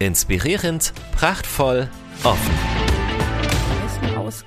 Inspirierend, 0.00 0.94
prachtvoll, 1.14 1.86
offen. 2.22 2.99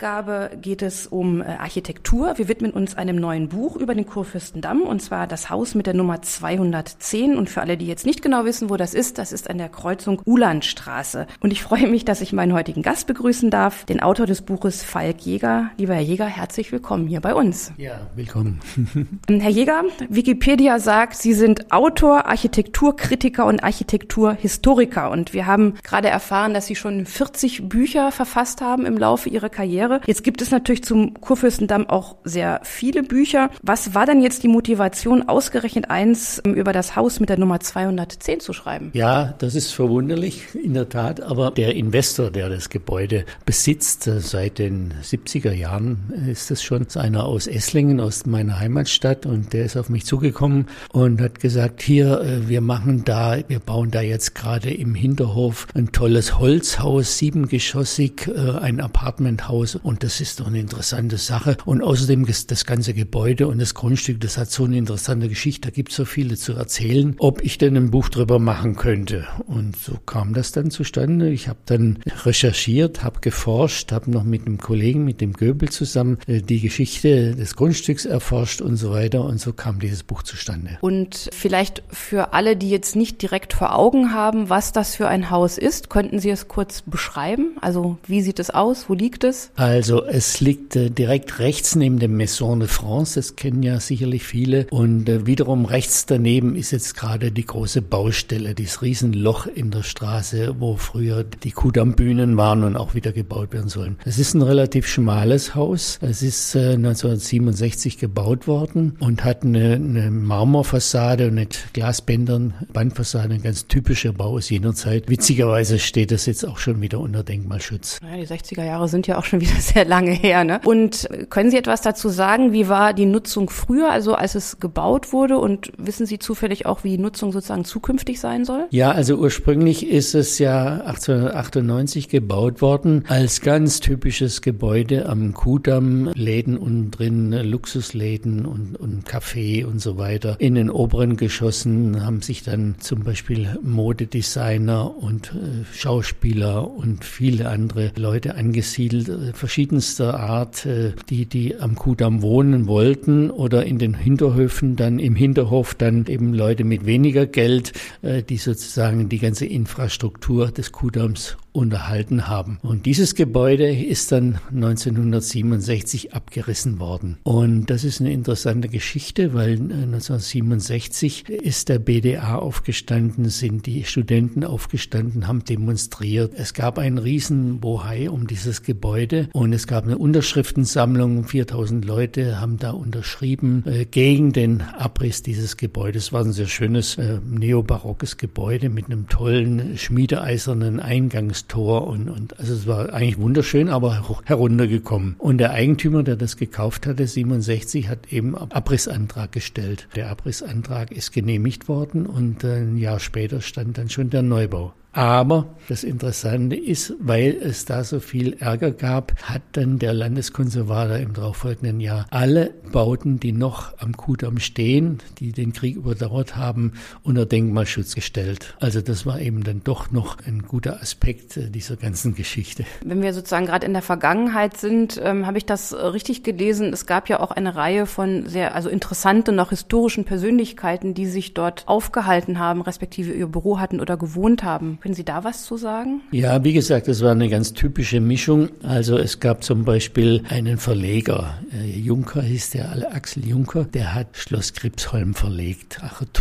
Ausgabe 0.04 0.50
geht 0.62 0.82
es 0.82 1.08
um 1.08 1.42
äh, 1.42 1.46
Architektur. 1.46 2.38
Wir 2.38 2.50
widmen 2.50 2.72
uns 2.72 2.98
einem 2.98 3.16
neuen 3.16 3.48
Buch 3.48 3.78
über 3.78 3.96
den 3.96 4.06
Kurfürstendamm 4.06 4.82
und 4.82 5.02
zwar 5.02 5.28
das 5.28 5.50
Haus 5.50 5.76
mit 5.76 5.88
der 5.88 5.94
Nummer 5.94 6.22
210. 6.22 7.38
Und 7.38 7.50
für 7.50 7.62
alle, 7.62 7.78
die 7.78 7.88
jetzt 7.88 8.06
nicht 8.06 8.22
genau 8.22 8.44
wissen, 8.44 8.70
wo 8.70 8.76
das 8.76 8.94
ist, 8.94 9.18
das 9.18 9.32
ist 9.32 9.50
an 9.50 9.60
der 9.60 9.70
Kreuzung 9.70 10.22
Ulandstraße. 10.26 11.26
Und 11.40 11.54
ich 11.54 11.64
freue 11.64 11.88
mich, 11.88 12.04
dass 12.04 12.20
ich 12.20 12.34
meinen 12.34 12.52
heutigen 12.52 12.82
Gast 12.82 13.08
begrüßen 13.08 13.50
darf, 13.50 13.86
den 13.86 14.02
Autor 14.02 14.26
des 14.26 14.42
Buches 14.42 14.84
Falk 14.84 15.22
Jäger. 15.22 15.72
Lieber 15.78 15.94
Herr 15.94 16.02
Jäger, 16.02 16.26
herzlich 16.26 16.74
willkommen 16.74 17.08
hier 17.08 17.22
bei 17.22 17.34
uns. 17.34 17.72
Ja, 17.78 18.02
willkommen. 18.14 18.60
Herr 19.30 19.52
Jäger, 19.52 19.84
Wikipedia 20.10 20.80
sagt, 20.80 21.16
Sie 21.16 21.34
sind 21.34 21.72
Autor, 21.72 22.26
Architekturkritiker 22.26 23.46
und 23.46 23.64
Architekturhistoriker. 23.64 25.10
Und 25.12 25.32
wir 25.32 25.46
haben 25.46 25.76
gerade 25.82 26.10
erfahren, 26.10 26.54
dass 26.54 26.66
Sie 26.66 26.76
schon 26.76 27.06
40 27.06 27.70
Bücher 27.70 28.12
verfasst 28.12 28.60
haben 28.60 28.86
im 28.86 28.98
Laufe 28.98 29.30
Ihrer 29.30 29.48
Karriere. 29.48 29.93
Karriere. 29.94 30.08
Jetzt 30.08 30.24
gibt 30.24 30.42
es 30.42 30.52
natürlich 30.52 30.84
zum 30.84 31.20
Kurfürstendamm 31.20 31.90
auch 31.90 32.16
sehr 32.24 32.62
viele 32.64 33.04
Bücher. 33.04 33.50
Was 33.62 33.96
war 33.96 34.06
denn 34.06 34.22
jetzt 34.22 34.44
die 34.44 34.48
Motivation, 34.48 35.28
ausgerechnet 35.28 35.90
eins 35.90 36.42
ähm, 36.46 36.54
über 36.54 36.74
das 36.74 36.96
Haus 36.96 37.20
mit 37.20 37.30
der 37.30 37.38
Nummer 37.38 37.60
210 37.60 38.40
zu 38.40 38.54
schreiben? 38.54 38.92
Ja, 38.94 39.34
das 39.38 39.56
ist 39.56 39.72
verwunderlich, 39.72 40.44
in 40.56 40.74
der 40.74 40.90
Tat. 40.90 41.22
Aber 41.22 41.52
der 41.52 41.76
Investor, 41.76 42.32
der 42.32 42.50
das 42.50 42.70
Gebäude 42.70 43.26
besitzt, 43.46 44.08
äh, 44.08 44.20
seit 44.20 44.60
den 44.60 44.94
70er 45.02 45.54
Jahren 45.54 46.14
ist 46.28 46.52
es 46.52 46.64
schon 46.64 46.88
einer 46.96 47.26
aus 47.26 47.48
Esslingen, 47.48 48.00
aus 48.00 48.26
meiner 48.26 48.60
Heimatstadt. 48.60 49.26
Und 49.26 49.54
der 49.54 49.66
ist 49.66 49.78
auf 49.78 49.90
mich 49.90 50.06
zugekommen 50.06 50.68
und 50.92 51.22
hat 51.22 51.40
gesagt, 51.40 51.82
hier, 51.82 52.22
äh, 52.22 52.50
wir 52.50 52.62
machen 52.62 53.04
da, 53.06 53.38
wir 53.48 53.60
bauen 53.60 53.92
da 53.92 54.02
jetzt 54.02 54.36
gerade 54.36 54.74
im 54.74 54.96
Hinterhof 54.96 55.68
ein 55.74 55.92
tolles 55.92 56.40
Holzhaus, 56.40 57.18
siebengeschossig, 57.18 58.28
äh, 58.28 58.58
ein 58.60 58.82
Apartmenthaus 58.82 59.44
Haus 59.54 59.76
und 59.84 60.04
das 60.04 60.22
ist 60.22 60.40
doch 60.40 60.48
eine 60.48 60.60
interessante 60.60 61.18
Sache. 61.18 61.58
Und 61.66 61.84
außerdem 61.84 62.26
das 62.26 62.66
ganze 62.66 62.94
Gebäude 62.94 63.48
und 63.48 63.60
das 63.60 63.74
Grundstück, 63.74 64.20
das 64.22 64.38
hat 64.38 64.50
so 64.50 64.64
eine 64.64 64.78
interessante 64.78 65.28
Geschichte, 65.28 65.70
da 65.70 65.70
gibt 65.70 65.92
es 65.92 65.98
so 65.98 66.06
viele 66.06 66.36
zu 66.36 66.54
erzählen, 66.54 67.16
ob 67.20 67.44
ich 67.44 67.58
denn 67.58 67.76
ein 67.76 67.92
Buch 67.92 68.10
drüber 68.10 68.40
machen 68.40 68.76
könnte. 68.76 69.28
Und 69.46 69.76
so 69.76 69.98
kam 70.06 70.34
das 70.34 70.52
dann 70.52 70.72
zustande. 70.72 71.30
Ich 71.30 71.48
habe 71.48 71.60
dann 71.66 72.00
recherchiert, 72.24 73.04
habe 73.04 73.20
geforscht, 73.20 73.92
habe 73.92 74.10
noch 74.10 74.24
mit 74.24 74.48
einem 74.48 74.58
Kollegen, 74.58 75.04
mit 75.04 75.22
dem 75.22 75.34
Göbel 75.34 75.70
zusammen 75.70 76.18
äh, 76.28 76.42
die 76.42 76.62
Geschichte 76.62 77.36
des 77.36 77.56
Grundstücks 77.56 78.06
erforscht 78.06 78.62
und 78.62 78.78
so 78.78 78.92
weiter. 78.92 79.24
Und 79.26 79.40
so 79.40 79.54
kam 79.54 79.80
dieses 79.80 80.04
Buch 80.04 80.24
zustande. 80.24 80.78
Und 80.82 81.30
vielleicht 81.34 81.84
für 81.90 82.34
alle, 82.34 82.56
die 82.56 82.70
jetzt 82.70 82.96
nicht 82.96 83.22
direkt 83.22 83.54
vor 83.54 83.76
Augen 83.76 84.14
haben, 84.14 84.50
was 84.50 84.72
das 84.72 84.96
für 84.96 85.08
ein 85.08 85.30
Haus 85.30 85.58
ist, 85.58 85.90
könnten 85.90 86.20
Sie 86.20 86.30
es 86.30 86.48
kurz 86.48 86.82
beschreiben? 86.82 87.58
Also 87.62 87.98
wie 88.08 88.22
sieht 88.22 88.40
es 88.40 88.50
aus? 88.50 88.86
Wo 88.88 88.94
liegt 88.94 89.24
es? 89.24 89.52
Also 89.56 89.73
es 89.80 90.40
liegt 90.40 90.76
äh, 90.76 90.90
direkt 90.90 91.40
rechts 91.40 91.76
neben 91.76 92.00
dem 92.00 92.18
Maison 92.18 92.60
de 92.60 92.68
France, 92.68 93.20
das 93.20 93.36
kennen 93.36 93.64
ja 93.64 93.80
sicherlich 93.80 94.24
viele. 94.24 94.66
Und 94.72 95.08
äh, 95.08 95.26
wiederum 95.26 95.66
rechts 95.66 96.06
daneben 96.06 96.56
ist 96.56 96.72
jetzt 96.72 96.96
gerade 96.96 97.32
die 97.32 97.46
große 97.46 97.82
Baustelle, 97.82 98.56
dieses 98.56 98.82
Riesenloch 98.82 99.48
in 99.48 99.72
der 99.72 99.84
Straße, 99.84 100.56
wo 100.60 100.76
früher 100.76 101.24
die 101.24 101.52
Kudamm-Bühnen 101.52 102.36
waren 102.38 102.64
und 102.64 102.78
auch 102.78 102.96
wieder 102.96 103.12
gebaut 103.12 103.54
werden 103.54 103.70
sollen. 103.70 103.98
Es 104.06 104.18
ist 104.18 104.34
ein 104.34 104.42
relativ 104.42 104.88
schmales 104.88 105.56
Haus. 105.56 106.00
Es 106.02 106.24
ist 106.24 106.56
äh, 106.56 106.74
1967 106.74 107.98
gebaut 107.98 108.48
worden 108.48 108.98
und 109.00 109.24
hat 109.24 109.44
eine, 109.44 109.74
eine 109.74 110.10
Marmorfassade 110.10 111.28
und 111.28 111.44
mit 111.44 111.74
Glasbändern, 111.74 112.54
Bandfassade, 112.72 113.34
ein 113.34 113.42
ganz 113.42 113.68
typischer 113.68 114.14
Bau 114.14 114.36
aus 114.38 114.50
jener 114.50 114.74
Zeit. 114.74 115.10
Witzigerweise 115.10 115.78
steht 115.78 116.12
das 116.12 116.26
jetzt 116.26 116.48
auch 116.48 116.58
schon 116.58 116.82
wieder 116.82 117.00
unter 117.00 117.22
Denkmalschutz. 117.22 118.00
Ja, 118.02 118.16
die 118.16 118.26
60er 118.26 118.64
Jahre 118.64 118.88
sind 118.88 119.08
ja 119.08 119.18
auch 119.18 119.26
schon 119.26 119.42
wieder 119.42 119.53
sehr 119.60 119.86
lange 119.86 120.12
her. 120.12 120.44
Ne? 120.44 120.62
Und 120.64 121.08
können 121.30 121.52
Sie 121.52 121.58
etwas 121.58 121.82
dazu 121.82 122.10
sagen? 122.10 122.54
Wie 122.54 122.68
war 122.70 122.94
die 122.94 123.06
Nutzung 123.06 123.50
früher, 123.50 123.92
also 123.92 124.14
als 124.16 124.36
es 124.36 124.60
gebaut 124.60 125.14
wurde? 125.14 125.38
Und 125.38 125.72
wissen 125.78 126.06
Sie 126.06 126.20
zufällig 126.20 126.66
auch, 126.66 126.84
wie 126.84 126.98
Nutzung 126.98 127.32
sozusagen 127.32 127.66
zukünftig 127.66 128.20
sein 128.20 128.46
soll? 128.46 128.66
Ja, 128.70 128.92
also 128.92 129.16
ursprünglich 129.16 129.88
ist 129.88 130.16
es 130.16 130.40
ja 130.40 130.82
1898 130.82 132.10
gebaut 132.10 132.62
worden 132.62 133.06
als 133.08 133.42
ganz 133.42 133.80
typisches 133.80 134.42
Gebäude 134.42 135.08
am 135.08 135.34
Kudamm. 135.34 136.12
Läden 136.14 136.58
unten 136.58 136.92
drin, 136.92 137.32
Luxusläden 137.32 138.46
und, 138.46 138.76
und 138.76 139.08
Café 139.08 139.66
und 139.66 139.80
so 139.80 139.98
weiter. 139.98 140.36
In 140.40 140.56
den 140.56 140.70
oberen 140.70 141.18
Geschossen 141.18 142.06
haben 142.06 142.22
sich 142.22 142.44
dann 142.44 142.76
zum 142.80 143.04
Beispiel 143.04 143.58
Modedesigner 143.62 144.96
und 144.98 145.34
äh, 145.34 145.66
Schauspieler 145.74 146.70
und 146.70 147.04
viele 147.06 147.50
andere 147.50 147.92
Leute 147.96 148.36
angesiedelt 148.36 149.34
verschiedenster 149.44 150.22
Art, 150.22 150.66
äh, 150.66 150.94
die, 151.10 151.26
die 151.26 151.60
am 151.60 151.76
Kudamm 151.76 152.22
wohnen 152.22 152.66
wollten 152.66 153.30
oder 153.30 153.66
in 153.66 153.78
den 153.78 153.94
Hinterhöfen 153.94 154.78
dann 154.78 155.00
im 155.00 155.18
Hinterhof 155.18 155.76
dann 155.76 156.06
eben 156.06 156.34
Leute 156.34 156.64
mit 156.64 156.86
weniger 156.86 157.26
Geld, 157.26 157.74
äh, 158.04 158.24
die 158.24 158.38
sozusagen 158.38 159.10
die 159.10 159.20
ganze 159.20 159.46
Infrastruktur 159.46 160.50
des 160.50 160.72
Kudamms 160.72 161.36
unterhalten 161.54 162.28
haben. 162.28 162.60
Und 162.62 162.86
dieses 162.86 163.16
Gebäude 163.16 163.72
ist 163.72 164.12
dann 164.12 164.40
1967 164.52 166.14
abgerissen 166.14 166.80
worden. 166.80 167.18
Und 167.24 167.70
das 167.70 167.84
ist 167.84 168.02
eine 168.02 168.12
interessante 168.12 168.68
Geschichte, 168.68 169.34
weil 169.34 169.54
1967 169.54 171.30
ist 171.30 171.70
der 171.70 171.80
BDA 171.80 172.36
aufgestanden, 172.36 173.30
sind 173.30 173.66
die 173.68 173.84
Studenten 173.84 174.44
aufgestanden, 174.44 175.28
haben 175.28 175.46
demonstriert. 175.46 176.34
Es 176.36 176.54
gab 176.54 176.80
einen 176.80 176.98
riesen 176.98 177.60
Bohai 177.60 178.10
um 178.10 178.28
dieses 178.28 178.64
Gebäude 178.64 179.30
und 179.34 179.54
es 179.54 179.68
gab 179.68 179.86
eine 179.86 179.98
Unterschriftensammlung. 179.98 181.26
4000 181.26 181.86
Leute 181.86 182.42
haben 182.42 182.58
da 182.58 182.72
unterschrieben 182.72 183.64
äh, 183.68 183.86
gegen 183.86 184.34
den 184.34 184.62
Abriss 184.62 185.22
dieses 185.22 185.58
Gebäudes. 185.58 186.06
Es 186.06 186.14
war 186.14 186.26
ein 186.26 186.34
sehr 186.34 186.48
schönes 186.48 186.98
äh, 186.98 187.20
neobarockes 187.24 188.18
Gebäude 188.18 188.70
mit 188.70 188.86
einem 188.86 189.08
tollen 189.08 189.78
schmiedeeisernen 189.78 190.80
Eingangs 190.80 191.43
Tor 191.48 191.88
und, 191.88 192.10
und 192.10 192.40
also 192.40 192.54
es 192.54 192.68
war 192.68 192.94
eigentlich 192.94 193.20
wunderschön, 193.20 193.70
aber 193.70 194.04
heruntergekommen. 194.26 195.16
Und 195.18 195.38
der 195.38 195.52
Eigentümer, 195.52 196.04
der 196.04 196.16
das 196.16 196.38
gekauft 196.38 196.88
hatte, 196.88 197.08
67, 197.08 197.90
hat 197.90 198.12
eben 198.12 198.36
Abrissantrag 198.36 199.32
gestellt. 199.32 199.88
Der 199.96 200.10
Abrissantrag 200.10 200.92
ist 200.92 201.12
genehmigt 201.12 201.68
worden 201.68 202.06
und 202.06 202.44
ein 202.44 202.78
Jahr 202.78 203.00
später 203.00 203.42
stand 203.42 203.78
dann 203.78 203.90
schon 203.90 204.10
der 204.10 204.24
Neubau. 204.24 204.74
Aber 204.94 205.48
das 205.70 205.84
Interessante 205.84 206.56
ist, 206.56 206.94
weil 207.00 207.32
es 207.32 207.66
da 207.66 207.84
so 207.84 208.00
viel 208.00 208.34
Ärger 208.34 208.72
gab, 208.72 209.14
hat 209.24 209.42
dann 209.54 209.80
der 209.80 209.94
Landeskonservator 209.94 210.98
im 210.98 211.14
darauffolgenden 211.14 211.80
Jahr 211.80 212.06
alle 212.12 212.54
Bauten, 212.72 213.20
die 213.20 213.32
noch 213.32 213.78
am 213.80 213.98
Kudamm 213.98 214.38
stehen, 214.40 215.00
die 215.18 215.32
den 215.32 215.52
Krieg 215.52 215.78
überdauert 215.78 216.36
haben, 216.36 216.74
unter 217.02 217.26
Denkmalschutz 217.26 217.96
gestellt. 217.96 218.56
Also 218.60 218.82
das 218.82 219.06
war 219.08 219.20
eben 219.20 219.44
dann 219.44 219.64
doch 219.64 219.92
noch 219.92 220.18
ein 220.28 220.44
guter 220.44 220.80
Aspekt 220.80 221.38
äh, 221.38 221.50
dieser 221.50 221.76
ganzen 221.76 222.14
Geschichte. 222.14 222.64
Wenn 222.86 223.02
wir 223.02 223.14
sozusagen 223.14 223.48
gerade 223.48 223.66
in 223.66 223.74
der 223.74 223.82
Vergangenheit 223.82 224.58
sind, 224.58 225.02
ähm, 225.04 225.26
habe 225.26 225.40
ich 225.40 225.46
das 225.46 225.74
richtig 225.74 226.24
gelesen. 226.24 226.72
Es 226.72 226.86
gab 226.86 227.10
ja 227.10 227.20
auch 227.20 227.32
eine 227.32 227.56
Reihe 227.56 227.88
von 227.88 228.28
sehr, 228.28 228.54
also 228.54 228.70
interessanten, 228.70 229.36
noch 229.36 229.50
historischen 229.50 230.06
Persönlichkeiten, 230.06 230.94
die 230.94 231.08
sich 231.08 231.34
dort 231.34 231.68
aufgehalten 231.68 232.38
haben, 232.38 232.62
respektive 232.62 233.12
ihr 233.12 233.28
Büro 233.28 233.60
hatten 233.60 233.80
oder 233.80 233.98
gewohnt 233.98 234.44
haben. 234.44 234.80
Können 234.84 234.96
Sie 234.96 235.06
da 235.06 235.24
was 235.24 235.46
zu 235.46 235.56
sagen? 235.56 236.02
Ja, 236.12 236.44
wie 236.44 236.52
gesagt, 236.52 236.90
es 236.90 237.02
war 237.02 237.12
eine 237.12 237.30
ganz 237.30 237.54
typische 237.54 238.02
Mischung. 238.02 238.50
Also 238.64 238.98
es 238.98 239.22
gab 239.22 239.42
zum 239.42 239.64
Beispiel 239.64 240.24
einen 240.28 240.58
Verleger, 240.58 241.40
äh, 241.54 241.80
Juncker 241.80 242.22
hieß 242.22 242.50
der, 242.50 242.94
Axel 242.94 243.26
Juncker, 243.26 243.64
der 243.64 243.96
hat 243.96 244.18
Schloss 244.18 244.52
Gripsholm 244.52 245.14
verlegt. 245.14 245.80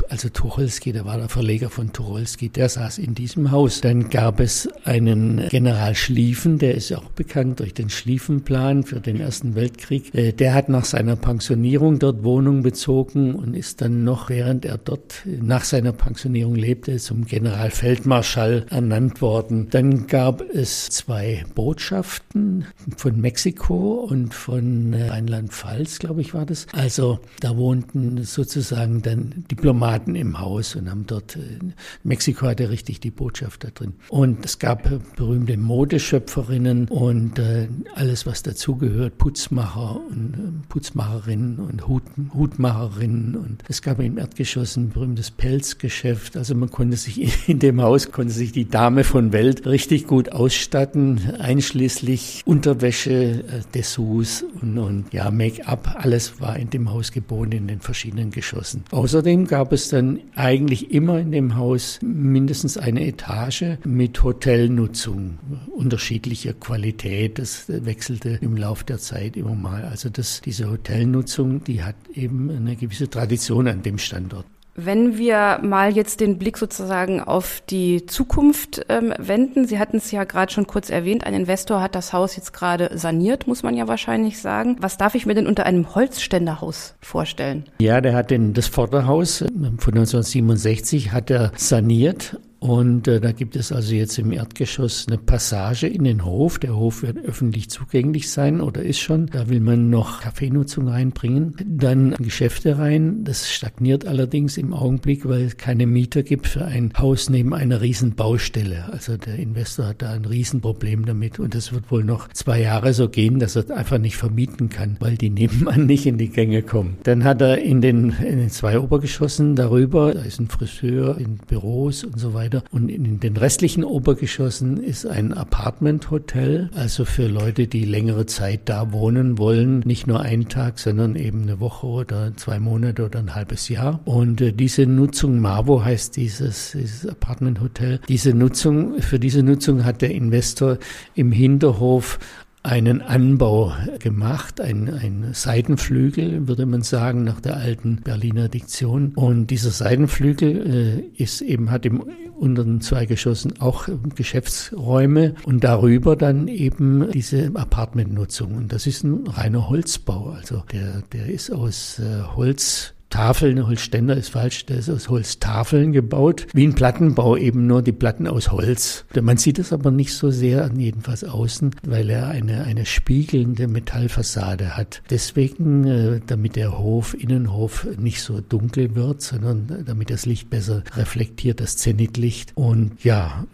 Also 0.08 0.28
Tucholsky, 0.28 0.92
der 0.92 1.04
war 1.04 1.18
der 1.18 1.28
Verleger 1.28 1.70
von 1.70 1.92
Tucholsky, 1.92 2.50
der 2.50 2.68
saß 2.68 2.98
in 2.98 3.16
diesem 3.16 3.50
Haus. 3.50 3.80
Dann 3.80 4.10
gab 4.10 4.38
es 4.38 4.68
einen 4.84 5.48
General 5.48 5.96
Schlieffen, 5.96 6.58
der 6.58 6.76
ist 6.76 6.92
auch 6.92 7.10
bekannt 7.10 7.58
durch 7.58 7.74
den 7.74 7.90
Schlieffenplan 7.90 8.84
für 8.84 9.00
den 9.00 9.18
Ersten 9.18 9.56
Weltkrieg. 9.56 10.14
Äh, 10.14 10.30
der 10.30 10.54
hat 10.54 10.68
nach 10.68 10.84
seiner 10.84 11.16
Pensionierung 11.16 11.98
dort 11.98 12.22
Wohnung 12.22 12.62
bezogen 12.62 13.34
und 13.34 13.54
ist 13.54 13.80
dann 13.80 14.04
noch, 14.04 14.30
während 14.30 14.64
er 14.64 14.78
dort 14.78 15.22
nach 15.26 15.64
seiner 15.64 15.92
Pensionierung 15.92 16.54
lebte, 16.54 16.98
zum 16.98 17.24
Generalfeldmarschall 17.24 18.51
Zufall 18.52 18.66
ernannt 18.70 19.22
worden. 19.22 19.68
Dann 19.70 20.06
gab 20.06 20.40
es 20.40 20.88
zwei 20.90 21.44
Botschaften 21.54 22.66
von 22.96 23.20
Mexiko 23.20 24.06
und 24.08 24.34
von 24.34 24.92
äh, 24.92 25.08
Rheinland-Pfalz, 25.08 25.98
glaube 25.98 26.20
ich, 26.20 26.34
war 26.34 26.46
das. 26.46 26.66
Also 26.72 27.20
da 27.40 27.56
wohnten 27.56 28.22
sozusagen 28.24 29.02
dann 29.02 29.44
Diplomaten 29.50 30.14
im 30.14 30.38
Haus 30.40 30.76
und 30.76 30.90
haben 30.90 31.06
dort, 31.06 31.36
äh, 31.36 31.58
Mexiko 32.02 32.46
hatte 32.46 32.70
richtig 32.70 33.00
die 33.00 33.10
Botschaft 33.10 33.64
da 33.64 33.68
drin. 33.68 33.94
Und 34.08 34.44
es 34.44 34.58
gab 34.58 34.88
berühmte 35.16 35.56
Modeschöpferinnen 35.56 36.88
und 36.88 37.38
äh, 37.38 37.68
alles, 37.94 38.26
was 38.26 38.42
dazugehört, 38.42 39.18
Putzmacher 39.18 40.00
und 40.10 40.34
äh, 40.34 40.68
Putzmacherinnen 40.68 41.58
und 41.58 41.86
Hut, 41.86 42.02
Hutmacherinnen 42.34 43.36
und 43.36 43.62
es 43.68 43.82
gab 43.82 44.00
im 44.00 44.18
Erdgeschoss 44.18 44.76
ein 44.76 44.90
berühmtes 44.90 45.30
Pelzgeschäft. 45.30 46.36
Also 46.36 46.54
man 46.54 46.70
konnte 46.70 46.96
sich 46.96 47.48
in 47.48 47.58
dem 47.58 47.80
Haus 47.80 48.10
konnte 48.10 48.32
sich 48.42 48.52
die 48.52 48.68
Dame 48.68 49.04
von 49.04 49.32
Welt 49.32 49.66
richtig 49.66 50.06
gut 50.06 50.32
ausstatten, 50.32 51.34
einschließlich 51.38 52.42
Unterwäsche, 52.44 53.12
äh, 53.12 53.42
Dessous 53.72 54.44
und, 54.60 54.78
und 54.78 55.12
ja 55.12 55.30
Make-up. 55.30 55.94
Alles 55.96 56.40
war 56.40 56.58
in 56.58 56.68
dem 56.70 56.90
Haus 56.90 57.12
geboten 57.12 57.52
in 57.52 57.68
den 57.68 57.80
verschiedenen 57.80 58.32
Geschossen. 58.32 58.82
Außerdem 58.90 59.46
gab 59.46 59.72
es 59.72 59.88
dann 59.88 60.18
eigentlich 60.34 60.90
immer 60.90 61.20
in 61.20 61.30
dem 61.30 61.56
Haus 61.56 62.00
mindestens 62.02 62.76
eine 62.76 63.06
Etage 63.06 63.78
mit 63.84 64.22
Hotelnutzung 64.22 65.38
unterschiedlicher 65.70 66.52
Qualität. 66.52 67.38
Das 67.38 67.66
wechselte 67.68 68.38
im 68.40 68.56
Laufe 68.56 68.84
der 68.84 68.98
Zeit 68.98 69.36
immer 69.36 69.54
mal. 69.54 69.84
Also 69.84 70.08
das, 70.08 70.40
diese 70.40 70.68
Hotelnutzung, 70.68 71.62
die 71.62 71.84
hat 71.84 71.96
eben 72.12 72.50
eine 72.50 72.74
gewisse 72.74 73.08
Tradition 73.08 73.68
an 73.68 73.82
dem 73.82 73.98
Standort. 73.98 74.46
Wenn 74.74 75.18
wir 75.18 75.60
mal 75.62 75.92
jetzt 75.92 76.20
den 76.20 76.38
Blick 76.38 76.56
sozusagen 76.56 77.20
auf 77.20 77.62
die 77.68 78.06
Zukunft 78.06 78.86
ähm, 78.88 79.12
wenden, 79.18 79.66
Sie 79.66 79.78
hatten 79.78 79.98
es 79.98 80.10
ja 80.10 80.24
gerade 80.24 80.50
schon 80.50 80.66
kurz 80.66 80.88
erwähnt, 80.88 81.24
ein 81.24 81.34
Investor 81.34 81.82
hat 81.82 81.94
das 81.94 82.12
Haus 82.12 82.36
jetzt 82.36 82.52
gerade 82.52 82.90
saniert, 82.94 83.46
muss 83.46 83.62
man 83.62 83.76
ja 83.76 83.86
wahrscheinlich 83.86 84.40
sagen. 84.40 84.76
Was 84.80 84.96
darf 84.96 85.14
ich 85.14 85.26
mir 85.26 85.34
denn 85.34 85.46
unter 85.46 85.66
einem 85.66 85.94
Holzständerhaus 85.94 86.94
vorstellen? 87.00 87.64
Ja, 87.80 88.00
der 88.00 88.14
hat 88.14 88.30
den, 88.30 88.54
das 88.54 88.66
Vorderhaus 88.66 89.38
von 89.38 89.94
1967 89.94 91.12
hat 91.12 91.30
er 91.30 91.52
saniert 91.56 92.38
und 92.62 93.08
äh, 93.08 93.20
da 93.20 93.32
gibt 93.32 93.56
es 93.56 93.72
also 93.72 93.92
jetzt 93.92 94.20
im 94.20 94.30
Erdgeschoss 94.30 95.06
eine 95.08 95.18
Passage 95.18 95.88
in 95.88 96.04
den 96.04 96.24
Hof. 96.24 96.60
Der 96.60 96.76
Hof 96.76 97.02
wird 97.02 97.18
öffentlich 97.18 97.68
zugänglich 97.70 98.30
sein 98.30 98.60
oder 98.60 98.84
ist 98.84 99.00
schon. 99.00 99.26
Da 99.26 99.48
will 99.48 99.58
man 99.58 99.90
noch 99.90 100.20
Kaffeenutzung 100.20 100.86
reinbringen. 100.86 101.56
Dann 101.66 102.14
Geschäfte 102.20 102.78
rein. 102.78 103.24
Das 103.24 103.50
stagniert 103.50 104.06
allerdings 104.06 104.58
im 104.58 104.74
Augenblick, 104.74 105.28
weil 105.28 105.42
es 105.42 105.56
keine 105.56 105.88
Mieter 105.88 106.22
gibt 106.22 106.46
für 106.46 106.64
ein 106.64 106.92
Haus 106.96 107.28
neben 107.28 107.52
einer 107.52 107.80
riesen 107.80 108.14
Baustelle. 108.14 108.84
Also 108.92 109.16
der 109.16 109.40
Investor 109.40 109.88
hat 109.88 110.02
da 110.02 110.12
ein 110.12 110.24
Riesenproblem 110.24 111.04
damit. 111.04 111.40
Und 111.40 111.56
das 111.56 111.72
wird 111.72 111.90
wohl 111.90 112.04
noch 112.04 112.28
zwei 112.28 112.60
Jahre 112.60 112.94
so 112.94 113.08
gehen, 113.08 113.40
dass 113.40 113.56
er 113.56 113.76
einfach 113.76 113.98
nicht 113.98 114.16
vermieten 114.16 114.68
kann, 114.68 114.98
weil 115.00 115.16
die 115.16 115.30
nebenan 115.30 115.86
nicht 115.86 116.06
in 116.06 116.16
die 116.16 116.28
Gänge 116.28 116.62
kommen. 116.62 116.98
Dann 117.02 117.24
hat 117.24 117.40
er 117.40 117.58
in 117.58 117.80
den, 117.80 118.10
in 118.10 118.38
den 118.38 118.50
zwei 118.50 118.78
Obergeschossen 118.78 119.56
darüber, 119.56 120.14
da 120.14 120.22
ist 120.22 120.38
ein 120.38 120.46
Friseur 120.46 121.18
in 121.18 121.38
Büros 121.38 122.04
und 122.04 122.20
so 122.20 122.34
weiter, 122.34 122.51
weiter. 122.52 122.64
Und 122.70 122.88
in 122.88 123.20
den 123.20 123.36
restlichen 123.36 123.84
Obergeschossen 123.84 124.82
ist 124.82 125.06
ein 125.06 125.32
Apartment-Hotel, 125.32 126.70
also 126.74 127.04
für 127.04 127.26
Leute, 127.26 127.66
die 127.66 127.84
längere 127.84 128.26
Zeit 128.26 128.62
da 128.68 128.92
wohnen 128.92 129.38
wollen, 129.38 129.80
nicht 129.80 130.06
nur 130.06 130.20
einen 130.20 130.48
Tag, 130.48 130.78
sondern 130.78 131.16
eben 131.16 131.42
eine 131.42 131.60
Woche 131.60 131.86
oder 131.86 132.36
zwei 132.36 132.58
Monate 132.58 133.04
oder 133.04 133.18
ein 133.18 133.34
halbes 133.34 133.68
Jahr. 133.68 134.00
Und 134.04 134.40
äh, 134.40 134.52
diese 134.52 134.86
Nutzung, 134.86 135.40
Mavo 135.40 135.84
heißt 135.84 136.16
dieses, 136.16 136.72
dieses 136.72 137.06
Apartment-Hotel, 137.06 138.00
diese 138.08 138.34
Nutzung, 138.34 139.00
für 139.00 139.18
diese 139.18 139.42
Nutzung 139.42 139.84
hat 139.84 140.02
der 140.02 140.10
Investor 140.10 140.78
im 141.14 141.32
Hinterhof 141.32 142.18
einen 142.62 143.02
Anbau 143.02 143.72
gemacht, 143.98 144.60
ein, 144.60 144.88
ein 144.88 145.30
Seitenflügel, 145.32 146.46
würde 146.46 146.64
man 146.66 146.82
sagen, 146.82 147.24
nach 147.24 147.40
der 147.40 147.56
alten 147.56 147.96
Berliner 147.96 148.48
Diktion. 148.48 149.12
Und 149.14 149.48
dieser 149.48 149.70
Seitenflügel 149.70 151.10
äh, 151.16 151.22
ist 151.22 151.40
eben, 151.40 151.70
hat 151.70 151.84
im 151.86 152.04
unteren 152.36 152.80
zwei 152.80 153.06
Geschossen 153.06 153.60
auch 153.60 153.88
Geschäftsräume 154.14 155.34
und 155.44 155.62
darüber 155.62 156.16
dann 156.16 156.48
eben 156.48 157.10
diese 157.12 157.50
Apartmentnutzung. 157.54 158.54
Und 158.54 158.72
das 158.72 158.86
ist 158.86 159.04
ein 159.04 159.26
reiner 159.26 159.68
Holzbau. 159.68 160.30
Also 160.30 160.62
der, 160.72 161.02
der 161.12 161.26
ist 161.26 161.50
aus 161.50 162.00
äh, 162.00 162.22
Holz 162.34 162.94
Tafeln, 163.12 163.66
Holzständer 163.66 164.16
ist 164.16 164.30
falsch, 164.30 164.64
der 164.64 164.78
ist 164.78 164.88
aus 164.88 165.10
Holztafeln 165.10 165.92
gebaut, 165.92 166.46
wie 166.54 166.66
ein 166.66 166.74
Plattenbau, 166.74 167.36
eben 167.36 167.66
nur 167.66 167.82
die 167.82 167.92
Platten 167.92 168.26
aus 168.26 168.50
Holz. 168.50 169.04
Man 169.20 169.36
sieht 169.36 169.58
es 169.58 169.70
aber 169.70 169.90
nicht 169.90 170.14
so 170.14 170.30
sehr, 170.30 170.70
jedenfalls 170.74 171.22
außen, 171.22 171.76
weil 171.86 172.08
er 172.08 172.28
eine, 172.28 172.64
eine 172.64 172.86
spiegelnde 172.86 173.68
Metallfassade 173.68 174.78
hat. 174.78 175.02
Deswegen, 175.10 175.84
äh, 175.86 176.20
damit 176.26 176.56
der 176.56 176.78
Hof, 176.78 177.12
Innenhof 177.12 177.86
nicht 177.98 178.22
so 178.22 178.40
dunkel 178.40 178.94
wird, 178.94 179.20
sondern 179.20 179.84
damit 179.86 180.08
das 180.08 180.24
Licht 180.24 180.48
besser 180.48 180.82
reflektiert, 180.96 181.60
das 181.60 181.76
Zenitlicht. 181.76 182.52
Und 182.54 183.04
ja, 183.04 183.44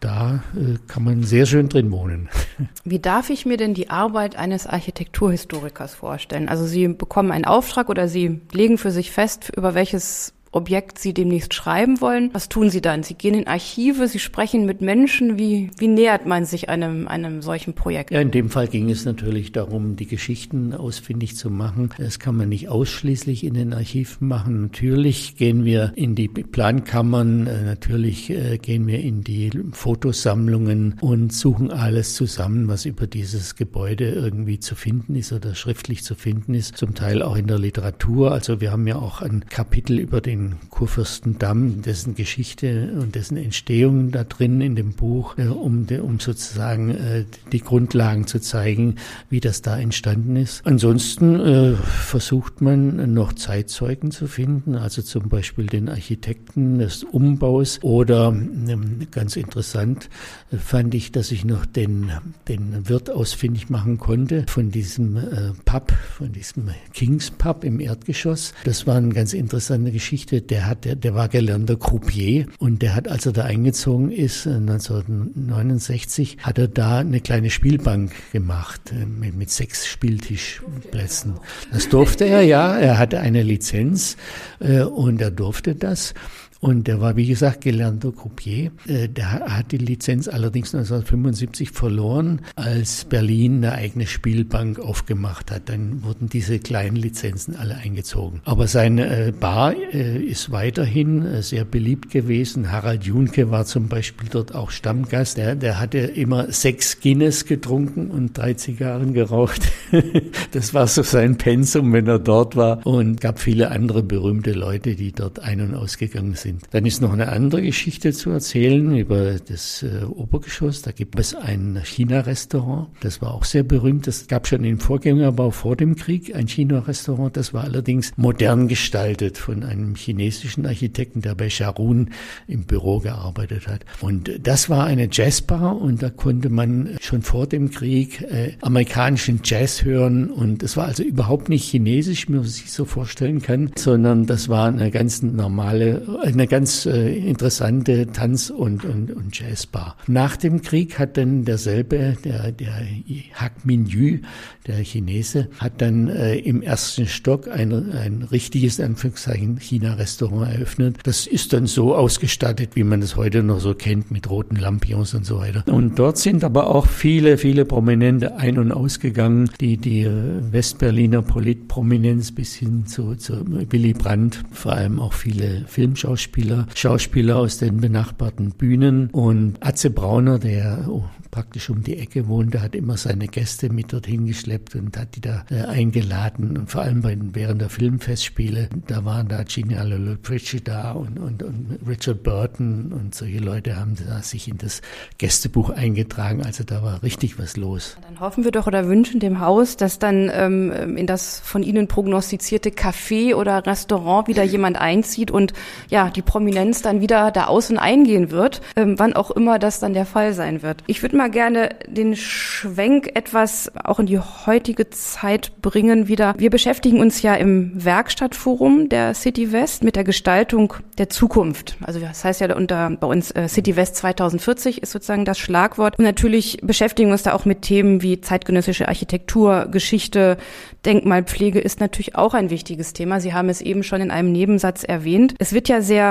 da 0.00 0.42
äh, 0.54 0.76
kann 0.86 1.02
man 1.02 1.22
sehr 1.24 1.46
schön 1.46 1.68
drin 1.68 1.90
wohnen. 1.90 2.28
Wie 2.84 2.98
darf 2.98 3.30
ich 3.30 3.46
mir 3.46 3.56
denn 3.56 3.74
die 3.74 3.90
Arbeit 3.90 4.36
eines 4.36 4.66
Architekturhistorikers 4.66 5.94
vorstellen? 5.94 6.48
Also 6.48 6.66
Sie 6.66 6.86
bekommen 6.88 7.32
einen 7.32 7.44
Auftrag 7.44 7.88
oder 7.88 8.06
Sie 8.06 8.40
legen 8.52 8.78
für 8.78 8.90
sich 8.90 8.97
fest, 9.02 9.50
über 9.56 9.74
welches 9.74 10.34
Objekt 10.50 10.98
Sie 10.98 11.12
demnächst 11.12 11.54
schreiben 11.54 12.00
wollen. 12.00 12.30
Was 12.32 12.48
tun 12.48 12.70
Sie 12.70 12.80
dann? 12.80 13.02
Sie 13.02 13.14
gehen 13.14 13.34
in 13.34 13.46
Archive, 13.46 14.08
Sie 14.08 14.18
sprechen 14.18 14.64
mit 14.64 14.80
Menschen. 14.80 15.38
Wie, 15.38 15.70
wie 15.78 15.88
nähert 15.88 16.26
man 16.26 16.44
sich 16.44 16.68
einem, 16.68 17.06
einem 17.06 17.42
solchen 17.42 17.74
Projekt? 17.74 18.10
Ja, 18.10 18.20
in 18.20 18.30
dem 18.30 18.48
Fall 18.48 18.68
ging 18.68 18.90
es 18.90 19.04
natürlich 19.04 19.52
darum, 19.52 19.96
die 19.96 20.06
Geschichten 20.06 20.72
ausfindig 20.72 21.36
zu 21.36 21.50
machen. 21.50 21.90
Das 21.98 22.18
kann 22.18 22.36
man 22.36 22.48
nicht 22.48 22.68
ausschließlich 22.68 23.44
in 23.44 23.54
den 23.54 23.74
Archiven 23.74 24.28
machen. 24.28 24.62
Natürlich 24.62 25.36
gehen 25.36 25.64
wir 25.64 25.92
in 25.96 26.14
die 26.14 26.28
Plankammern, 26.28 27.46
äh, 27.46 27.62
natürlich 27.62 28.30
äh, 28.30 28.58
gehen 28.58 28.86
wir 28.86 29.00
in 29.00 29.22
die 29.22 29.50
Fotosammlungen 29.72 30.96
und 31.00 31.32
suchen 31.32 31.70
alles 31.70 32.14
zusammen, 32.14 32.68
was 32.68 32.86
über 32.86 33.06
dieses 33.06 33.56
Gebäude 33.56 34.10
irgendwie 34.10 34.60
zu 34.60 34.74
finden 34.74 35.14
ist 35.14 35.32
oder 35.32 35.54
schriftlich 35.54 36.04
zu 36.04 36.14
finden 36.14 36.54
ist. 36.54 36.76
Zum 36.76 36.94
Teil 36.94 37.22
auch 37.22 37.36
in 37.36 37.46
der 37.46 37.58
Literatur. 37.58 38.32
Also 38.32 38.60
wir 38.60 38.72
haben 38.72 38.86
ja 38.86 38.96
auch 38.96 39.20
ein 39.20 39.44
Kapitel 39.46 39.98
über 39.98 40.20
den 40.20 40.37
den 40.38 40.56
Kurfürstendamm, 40.70 41.82
dessen 41.82 42.14
Geschichte 42.14 42.92
und 43.00 43.14
dessen 43.14 43.36
Entstehung 43.36 44.10
da 44.10 44.24
drin 44.24 44.60
in 44.60 44.76
dem 44.76 44.92
Buch, 44.92 45.36
äh, 45.38 45.46
um, 45.46 45.86
um 46.02 46.20
sozusagen 46.20 46.90
äh, 46.90 47.24
die 47.52 47.60
Grundlagen 47.60 48.26
zu 48.26 48.40
zeigen, 48.40 48.96
wie 49.28 49.40
das 49.40 49.62
da 49.62 49.78
entstanden 49.78 50.36
ist. 50.36 50.66
Ansonsten 50.66 51.40
äh, 51.40 51.74
versucht 51.74 52.60
man 52.60 53.12
noch 53.12 53.32
Zeitzeugen 53.32 54.10
zu 54.10 54.26
finden, 54.26 54.76
also 54.76 55.02
zum 55.02 55.28
Beispiel 55.28 55.66
den 55.66 55.88
Architekten 55.88 56.78
des 56.78 57.04
Umbaus 57.04 57.80
oder 57.82 58.28
ähm, 58.28 59.06
ganz 59.10 59.36
interessant 59.36 60.08
fand 60.56 60.94
ich, 60.94 61.12
dass 61.12 61.30
ich 61.32 61.44
noch 61.44 61.66
den, 61.66 62.10
den 62.46 62.88
Wirt 62.88 63.10
ausfindig 63.10 63.68
machen 63.68 63.98
konnte 63.98 64.44
von 64.48 64.70
diesem 64.70 65.18
Pub, 65.64 65.92
von 66.16 66.32
diesem 66.32 66.70
Kings 66.94 67.30
Pub 67.30 67.64
im 67.64 67.80
Erdgeschoss. 67.80 68.54
Das 68.64 68.86
war 68.86 68.96
eine 68.96 69.10
ganz 69.10 69.34
interessante 69.34 69.92
Geschichte 69.92 70.27
Geschichte, 70.28 70.42
der 70.46 70.66
hat, 70.66 70.84
der, 70.84 70.96
der 70.96 71.14
war 71.14 71.28
gelernter 71.28 71.76
Croupier 71.76 72.46
und 72.58 72.82
der 72.82 72.94
hat, 72.94 73.08
als 73.08 73.26
er 73.26 73.32
da 73.32 73.44
eingezogen 73.44 74.10
ist, 74.10 74.46
1969, 74.46 76.36
äh, 76.38 76.40
hat 76.42 76.58
er 76.58 76.68
da 76.68 76.98
eine 76.98 77.20
kleine 77.20 77.50
Spielbank 77.50 78.12
gemacht 78.32 78.92
äh, 78.92 79.06
mit, 79.06 79.34
mit 79.36 79.50
sechs 79.50 79.86
Spieltischplätzen. 79.86 81.34
Das 81.72 81.88
durfte 81.88 82.24
er, 82.24 82.42
ja. 82.42 82.76
Er 82.78 82.98
hatte 82.98 83.20
eine 83.20 83.42
Lizenz 83.42 84.16
äh, 84.60 84.82
und 84.82 85.20
er 85.20 85.30
durfte 85.30 85.74
das. 85.74 86.14
Und 86.60 86.88
der 86.88 87.00
war, 87.00 87.14
wie 87.16 87.26
gesagt, 87.26 87.60
gelernter 87.60 88.10
Croupier. 88.10 88.72
Äh, 88.86 89.08
der 89.08 89.30
hat 89.30 89.70
die 89.70 89.78
Lizenz 89.78 90.26
allerdings 90.26 90.74
1975 90.74 91.70
verloren, 91.70 92.40
als 92.56 93.04
Berlin 93.04 93.58
eine 93.58 93.72
eigene 93.72 94.06
Spielbank 94.06 94.80
aufgemacht 94.80 95.52
hat. 95.52 95.68
Dann 95.68 96.02
wurden 96.02 96.28
diese 96.28 96.58
kleinen 96.58 96.96
Lizenzen 96.96 97.54
alle 97.54 97.76
eingezogen. 97.76 98.40
Aber 98.44 98.66
seine 98.66 99.28
äh, 99.28 99.32
Bar 99.32 99.74
äh, 99.92 100.18
ist 100.18 100.50
weiterhin 100.50 101.42
sehr 101.42 101.64
beliebt 101.64 102.10
gewesen. 102.10 102.72
Harald 102.72 103.04
Junke 103.04 103.50
war 103.50 103.64
zum 103.64 103.88
Beispiel 103.88 104.28
dort 104.28 104.54
auch 104.54 104.70
Stammgast. 104.70 105.36
Der, 105.36 105.54
der 105.54 105.78
hatte 105.78 105.98
immer 105.98 106.50
sechs 106.50 107.00
Guinness 107.00 107.44
getrunken 107.44 108.10
und 108.10 108.36
drei 108.36 108.54
Zigarren 108.54 109.14
geraucht. 109.14 109.62
das 110.50 110.74
war 110.74 110.88
so 110.88 111.02
sein 111.02 111.38
Pensum, 111.38 111.92
wenn 111.92 112.08
er 112.08 112.18
dort 112.18 112.56
war. 112.56 112.84
Und 112.84 113.20
gab 113.20 113.38
viele 113.38 113.70
andere 113.70 114.02
berühmte 114.02 114.52
Leute, 114.52 114.96
die 114.96 115.12
dort 115.12 115.38
ein- 115.38 115.60
und 115.60 115.74
ausgegangen 115.74 116.34
sind 116.34 116.47
sind. 116.48 116.62
Dann 116.70 116.86
ist 116.86 117.00
noch 117.00 117.12
eine 117.12 117.28
andere 117.28 117.62
Geschichte 117.62 118.12
zu 118.12 118.30
erzählen 118.30 118.96
über 118.96 119.34
das 119.34 119.82
äh, 119.82 120.04
Obergeschoss. 120.04 120.82
Da 120.82 120.92
gibt 120.92 121.18
es 121.18 121.34
ein 121.34 121.80
China-Restaurant. 121.84 122.88
Das 123.00 123.20
war 123.20 123.34
auch 123.34 123.44
sehr 123.44 123.62
berühmt. 123.62 124.06
Das 124.06 124.26
gab 124.28 124.46
schon 124.46 124.64
im 124.64 124.80
Vorgängerbau 124.80 125.50
vor 125.50 125.76
dem 125.76 125.96
Krieg 125.96 126.34
ein 126.34 126.48
China-Restaurant. 126.48 127.36
Das 127.36 127.52
war 127.52 127.64
allerdings 127.64 128.12
modern 128.16 128.68
gestaltet 128.68 129.38
von 129.38 129.62
einem 129.62 129.94
chinesischen 129.94 130.66
Architekten, 130.66 131.20
der 131.20 131.34
bei 131.34 131.50
Charun 131.50 132.10
im 132.46 132.64
Büro 132.64 133.00
gearbeitet 133.00 133.66
hat. 133.66 133.84
Und 134.00 134.30
das 134.42 134.70
war 134.70 134.84
eine 134.84 135.08
Jazzbar 135.10 135.80
und 135.80 136.02
da 136.02 136.10
konnte 136.10 136.48
man 136.48 136.96
schon 137.00 137.22
vor 137.22 137.46
dem 137.46 137.70
Krieg 137.70 138.22
äh, 138.22 138.52
amerikanischen 138.60 139.40
Jazz 139.44 139.84
hören 139.84 140.30
und 140.30 140.62
es 140.62 140.76
war 140.76 140.86
also 140.86 141.02
überhaupt 141.02 141.48
nicht 141.48 141.64
chinesisch, 141.64 142.28
wie 142.28 142.34
man 142.34 142.44
sich 142.44 142.72
so 142.72 142.84
vorstellen 142.84 143.42
kann, 143.42 143.70
sondern 143.76 144.26
das 144.26 144.48
war 144.48 144.68
eine 144.68 144.90
ganz 144.90 145.22
normale, 145.22 146.02
eine 146.38 146.46
ganz 146.46 146.86
äh, 146.86 147.12
interessante 147.18 148.06
Tanz- 148.06 148.50
und, 148.50 148.84
und, 148.84 149.10
und 149.10 149.38
Jazzbar. 149.38 149.96
Nach 150.06 150.36
dem 150.36 150.62
Krieg 150.62 150.98
hat 150.98 151.16
dann 151.16 151.44
derselbe, 151.44 152.16
der, 152.24 152.52
der 152.52 152.86
Hak 153.34 153.64
Min 153.64 153.86
Yu, 153.86 154.18
der 154.66 154.76
Chinese, 154.84 155.48
hat 155.58 155.80
dann 155.80 156.08
äh, 156.08 156.36
im 156.36 156.62
ersten 156.62 157.06
Stock 157.06 157.48
ein, 157.48 157.72
ein 157.92 158.22
richtiges, 158.30 158.78
Anführungszeichen, 158.78 159.58
China-Restaurant 159.58 160.52
eröffnet. 160.52 160.98
Das 161.02 161.26
ist 161.26 161.52
dann 161.52 161.66
so 161.66 161.96
ausgestattet, 161.96 162.70
wie 162.74 162.84
man 162.84 163.02
es 163.02 163.16
heute 163.16 163.42
noch 163.42 163.58
so 163.58 163.74
kennt, 163.74 164.12
mit 164.12 164.30
roten 164.30 164.56
Lampions 164.56 165.14
und 165.14 165.26
so 165.26 165.38
weiter. 165.38 165.64
Und 165.66 165.98
dort 165.98 166.18
sind 166.18 166.44
aber 166.44 166.68
auch 166.68 166.86
viele, 166.86 167.36
viele 167.36 167.64
Prominente 167.64 168.36
ein- 168.36 168.58
und 168.58 168.70
ausgegangen, 168.70 169.50
die 169.60 169.76
die 169.76 170.06
Westberliner 170.06 171.22
Politprominenz 171.22 172.30
bis 172.30 172.54
hin 172.54 172.86
zu, 172.86 173.16
zu 173.16 173.44
Willy 173.46 173.92
Brandt, 173.92 174.44
vor 174.52 174.74
allem 174.74 175.00
auch 175.00 175.14
viele 175.14 175.64
Filmschauspieler, 175.66 176.27
Schauspieler 176.74 177.36
aus 177.36 177.58
den 177.58 177.80
benachbarten 177.80 178.50
Bühnen 178.50 179.10
und 179.10 179.56
Atze 179.60 179.90
Brauner, 179.90 180.38
der 180.38 180.86
oh, 180.88 181.04
praktisch 181.30 181.70
um 181.70 181.82
die 181.82 181.98
Ecke 181.98 182.28
wohnte, 182.28 182.62
hat 182.62 182.74
immer 182.74 182.96
seine 182.96 183.28
Gäste 183.28 183.70
mit 183.70 183.92
dorthin 183.92 184.26
geschleppt 184.26 184.74
und 184.74 184.96
hat 184.96 185.16
die 185.16 185.20
da 185.20 185.44
äh, 185.50 185.62
eingeladen. 185.62 186.56
Und 186.56 186.70
vor 186.70 186.82
allem 186.82 187.02
bei, 187.02 187.16
während 187.20 187.60
der 187.60 187.68
Filmfestspiele, 187.68 188.68
da 188.86 189.04
waren 189.04 189.28
da 189.28 189.42
Gianni 189.42 189.74
Lucreci 189.74 190.62
da 190.62 190.92
und, 190.92 191.18
und, 191.18 191.42
und 191.42 191.78
Richard 191.86 192.22
Burton 192.22 192.92
und 192.92 193.14
solche 193.14 193.38
Leute 193.38 193.76
haben 193.76 193.94
da 194.06 194.22
sich 194.22 194.48
in 194.48 194.58
das 194.58 194.82
Gästebuch 195.18 195.70
eingetragen. 195.70 196.42
Also 196.42 196.64
da 196.64 196.82
war 196.82 197.02
richtig 197.02 197.38
was 197.38 197.56
los. 197.56 197.96
Dann 198.02 198.20
hoffen 198.20 198.44
wir 198.44 198.50
doch 198.50 198.66
oder 198.66 198.88
wünschen 198.88 199.20
dem 199.20 199.40
Haus, 199.40 199.76
dass 199.76 199.98
dann 199.98 200.30
ähm, 200.32 200.96
in 200.96 201.06
das 201.06 201.40
von 201.40 201.62
Ihnen 201.62 201.88
prognostizierte 201.88 202.70
Café 202.70 203.34
oder 203.34 203.64
Restaurant 203.66 204.28
wieder 204.28 204.42
jemand 204.44 204.78
einzieht 204.80 205.30
und 205.30 205.52
ja, 205.88 206.10
die 206.18 206.22
Prominenz 206.22 206.82
dann 206.82 207.00
wieder 207.00 207.30
da 207.30 207.44
außen 207.44 207.78
eingehen 207.78 208.32
wird, 208.32 208.60
ähm, 208.74 208.98
wann 208.98 209.12
auch 209.12 209.30
immer 209.30 209.60
das 209.60 209.78
dann 209.78 209.94
der 209.94 210.04
Fall 210.04 210.32
sein 210.32 210.62
wird. 210.62 210.82
Ich 210.88 211.00
würde 211.02 211.16
mal 211.16 211.30
gerne 211.30 211.68
den 211.86 212.16
Schwenk 212.16 213.12
etwas 213.14 213.70
auch 213.84 214.00
in 214.00 214.06
die 214.06 214.18
heutige 214.18 214.90
Zeit 214.90 215.62
bringen 215.62 216.08
wieder. 216.08 216.34
Wir 216.36 216.50
beschäftigen 216.50 216.98
uns 216.98 217.22
ja 217.22 217.36
im 217.36 217.72
Werkstattforum 217.72 218.88
der 218.88 219.14
City 219.14 219.52
West 219.52 219.84
mit 219.84 219.94
der 219.94 220.02
Gestaltung 220.02 220.74
der 220.98 221.08
Zukunft. 221.08 221.76
Also 221.82 222.00
das 222.00 222.24
heißt 222.24 222.40
ja 222.40 222.54
unter 222.56 222.90
bei 222.90 223.06
uns 223.06 223.30
äh, 223.30 223.48
City 223.48 223.76
West 223.76 223.94
2040 223.96 224.82
ist 224.82 224.90
sozusagen 224.90 225.24
das 225.24 225.38
Schlagwort. 225.38 226.00
Und 226.00 226.04
natürlich 226.04 226.58
beschäftigen 226.62 227.10
wir 227.10 227.12
uns 227.12 227.22
da 227.22 227.32
auch 227.32 227.44
mit 227.44 227.62
Themen 227.62 228.02
wie 228.02 228.20
zeitgenössische 228.20 228.88
Architektur, 228.88 229.68
Geschichte, 229.70 230.36
Denkmalpflege 230.84 231.58
ist 231.58 231.80
natürlich 231.80 232.14
auch 232.14 232.34
ein 232.34 232.50
wichtiges 232.50 232.92
Thema. 232.92 233.20
Sie 233.20 233.34
haben 233.34 233.48
es 233.48 233.60
eben 233.60 233.82
schon 233.82 234.00
in 234.00 234.10
einem 234.10 234.32
Nebensatz 234.32 234.84
erwähnt. 234.84 235.34
Es 235.38 235.52
wird 235.52 235.68
ja 235.68 235.82
sehr 235.82 236.07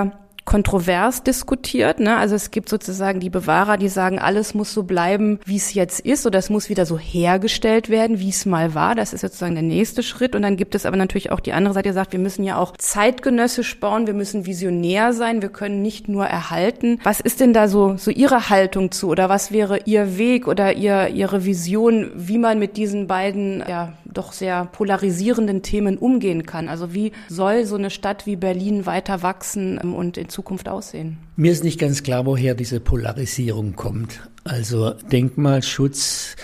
kontrovers 0.48 1.24
diskutiert. 1.24 2.00
Ne? 2.00 2.16
Also 2.16 2.34
es 2.34 2.52
gibt 2.52 2.70
sozusagen 2.70 3.20
die 3.20 3.30
Bewahrer, 3.30 3.76
die 3.76 3.90
sagen, 3.90 4.18
alles 4.18 4.54
muss 4.54 4.74
so 4.74 4.84
bleiben, 4.84 5.40
wie 5.46 5.58
es 5.58 5.74
jetzt 5.74 6.00
ist, 6.00 6.26
oder 6.26 6.40
es 6.40 6.50
muss 6.50 6.70
wieder 6.70 6.86
so 6.86 6.98
hergestellt 6.98 7.90
werden, 7.90 8.20
wie 8.20 8.30
es 8.30 8.46
mal 8.46 8.74
war. 8.74 8.96
Das 8.96 9.12
ist 9.12 9.22
sozusagen 9.22 9.56
der 9.56 9.64
nächste 9.64 10.04
Schritt. 10.04 10.36
Und 10.36 10.44
dann 10.44 10.56
gibt 10.56 10.74
es 10.74 10.86
aber 10.86 10.96
natürlich 10.96 11.34
auch 11.34 11.42
die 11.42 11.52
andere 11.52 11.74
Seite, 11.74 11.90
die 11.90 11.94
sagt, 11.94 12.14
wir 12.14 12.20
müssen 12.20 12.46
ja 12.46 12.58
auch 12.58 12.78
zeitgenössisch 12.78 13.78
bauen, 13.82 14.08
wir 14.08 14.14
müssen 14.14 14.46
visionär 14.46 15.12
sein, 15.12 15.42
wir 15.42 15.50
können 15.50 15.82
nicht 15.82 16.08
nur 16.08 16.26
erhalten. 16.26 17.02
Was 17.04 17.20
ist 17.20 17.42
denn 17.42 17.52
da 17.52 17.68
so, 17.68 17.98
so 17.98 18.10
Ihre 18.10 18.50
Haltung 18.50 18.92
zu 18.92 19.10
oder 19.10 19.28
was 19.28 19.52
wäre 19.52 19.82
Ihr 19.84 20.18
Weg 20.18 20.48
oder 20.48 20.78
Ihr, 20.78 21.10
Ihre 21.10 21.44
Vision, 21.44 22.10
wie 22.16 22.38
man 22.38 22.58
mit 22.58 22.78
diesen 22.78 23.08
beiden 23.08 23.66
ja 23.68 23.92
doch 24.18 24.34
sehr 24.34 24.66
polarisierenden 24.66 25.62
Themen 25.62 25.98
umgehen 25.98 26.46
kann? 26.46 26.70
Also 26.70 26.94
wie 26.94 27.12
soll 27.30 27.66
so 27.66 27.76
eine 27.76 27.90
Stadt 27.90 28.26
wie 28.26 28.36
Berlin 28.36 28.86
weiter 28.86 29.22
wachsen 29.22 29.80
ähm, 29.82 29.94
und 29.94 30.18
in 30.18 30.30
Zukunft 30.30 30.68
aussehen? 30.68 31.18
Mir 31.36 31.52
ist 31.52 31.64
nicht 31.64 31.80
ganz 31.80 32.04
klar, 32.04 32.26
woher 32.26 32.56
diese 32.56 32.80
Polarisierung 32.80 33.76
kommt. 33.76 34.28
Also 34.44 34.92
Denkmalschutz, 34.92 36.36